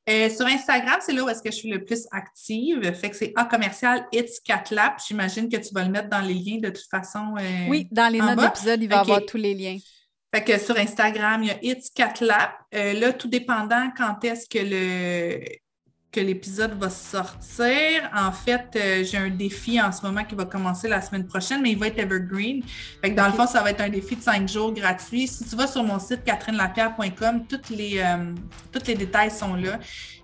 [0.10, 2.94] Euh, sur Instagram, c'est là où est-ce que je suis le plus active.
[2.94, 5.00] Fait que c'est A commercial It's Catlap.
[5.08, 7.36] J'imagine que tu vas le mettre dans les liens de toute façon.
[7.40, 9.78] Euh, oui, dans les notes d'épisode, il va y avoir tous les liens.
[10.34, 12.54] Fait que sur Instagram, il y a It's Catlap.
[12.74, 15.46] Euh, là, tout dépendant quand est-ce que le
[16.14, 18.10] que l'épisode va sortir.
[18.16, 21.62] En fait, euh, j'ai un défi en ce moment qui va commencer la semaine prochaine,
[21.62, 22.64] mais il va être evergreen.
[23.02, 25.28] Fait que dans le fond, ça va être un défi de cinq jours gratuit.
[25.28, 28.32] Si tu vas sur mon site catherinelapierre.com, toutes les, euh,
[28.72, 29.80] tous les détails sont là.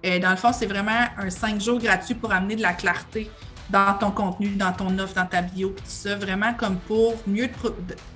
[0.05, 3.29] Euh, dans le fond, c'est vraiment un cinq jours gratuit pour amener de la clarté
[3.71, 7.47] dans ton contenu, dans ton offre, dans ta bio, tout ça, vraiment comme pour mieux
[7.47, 7.67] te,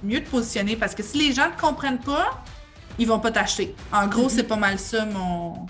[0.03, 0.75] mieux te positionner.
[0.75, 2.43] Parce que si les gens ne comprennent pas,
[2.99, 3.75] ils vont pas t'acheter.
[3.91, 4.29] En gros, mm-hmm.
[4.29, 5.65] c'est pas mal ça mon,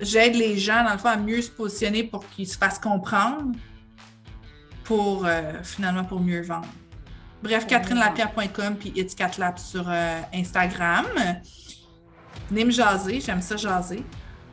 [0.00, 3.52] j'aide les gens, dans le fond, à mieux se positionner pour qu'ils se fassent comprendre
[4.84, 6.68] pour euh, finalement pour mieux vendre.
[7.42, 9.14] Bref, catherinelapierre.com puis It's
[9.56, 11.06] sur euh, Instagram.
[12.50, 14.04] Venez me jaser, j'aime ça jaser.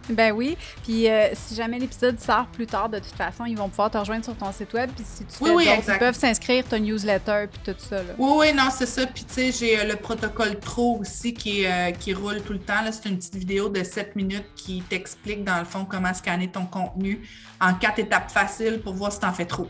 [0.09, 0.57] Ben oui.
[0.83, 3.97] Puis euh, si jamais l'épisode sort plus tard, de toute façon, ils vont pouvoir te
[3.97, 4.89] rejoindre sur ton site web.
[4.95, 7.97] Puis si tu oui, ils peuvent s'inscrire ton newsletter puis tout ça.
[7.97, 8.13] Là.
[8.17, 9.05] Oui, oui, non, c'est ça.
[9.05, 12.59] Puis tu sais, j'ai euh, le protocole Pro aussi qui, euh, qui roule tout le
[12.59, 12.83] temps.
[12.91, 16.65] C'est une petite vidéo de 7 minutes qui t'explique dans le fond comment scanner ton
[16.65, 17.27] contenu
[17.59, 19.69] en quatre étapes faciles pour voir si t'en fais trop.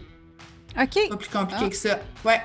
[0.80, 1.10] OK.
[1.10, 1.70] Pas plus compliqué ah.
[1.70, 2.00] que ça.
[2.24, 2.42] Ouais.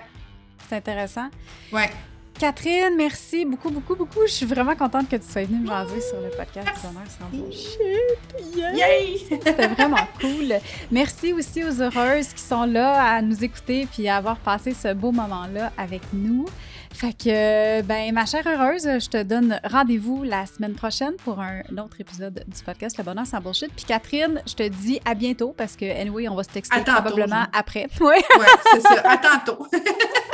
[0.69, 1.29] C'est intéressant.
[1.73, 1.91] Ouais.
[2.39, 4.21] Catherine, merci beaucoup, beaucoup, beaucoup.
[4.27, 7.27] Je suis vraiment contente que tu sois venue me jaser sur le podcast Bonheur sans
[7.33, 8.57] bullshit.
[8.75, 9.19] Yay!
[9.27, 10.55] C'était vraiment cool.
[10.91, 14.93] Merci aussi aux heureuses qui sont là à nous écouter puis à avoir passé ce
[14.93, 16.45] beau moment-là avec nous.
[16.93, 21.61] Fait que, ben, ma chère heureuse, je te donne rendez-vous la semaine prochaine pour un
[21.79, 23.71] autre épisode du podcast Le Bonheur sans bullshit.
[23.75, 27.47] Puis Catherine, je te dis à bientôt parce que, anyway, on va se texter probablement
[27.53, 27.87] après.
[28.01, 29.03] Oui, ouais, c'est ça.
[29.05, 29.67] À tantôt.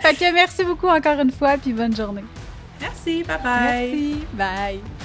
[0.00, 2.24] fait que merci beaucoup encore une fois, puis bonne journée.
[2.80, 3.90] Merci, bye bye.
[3.90, 4.97] Merci, bye.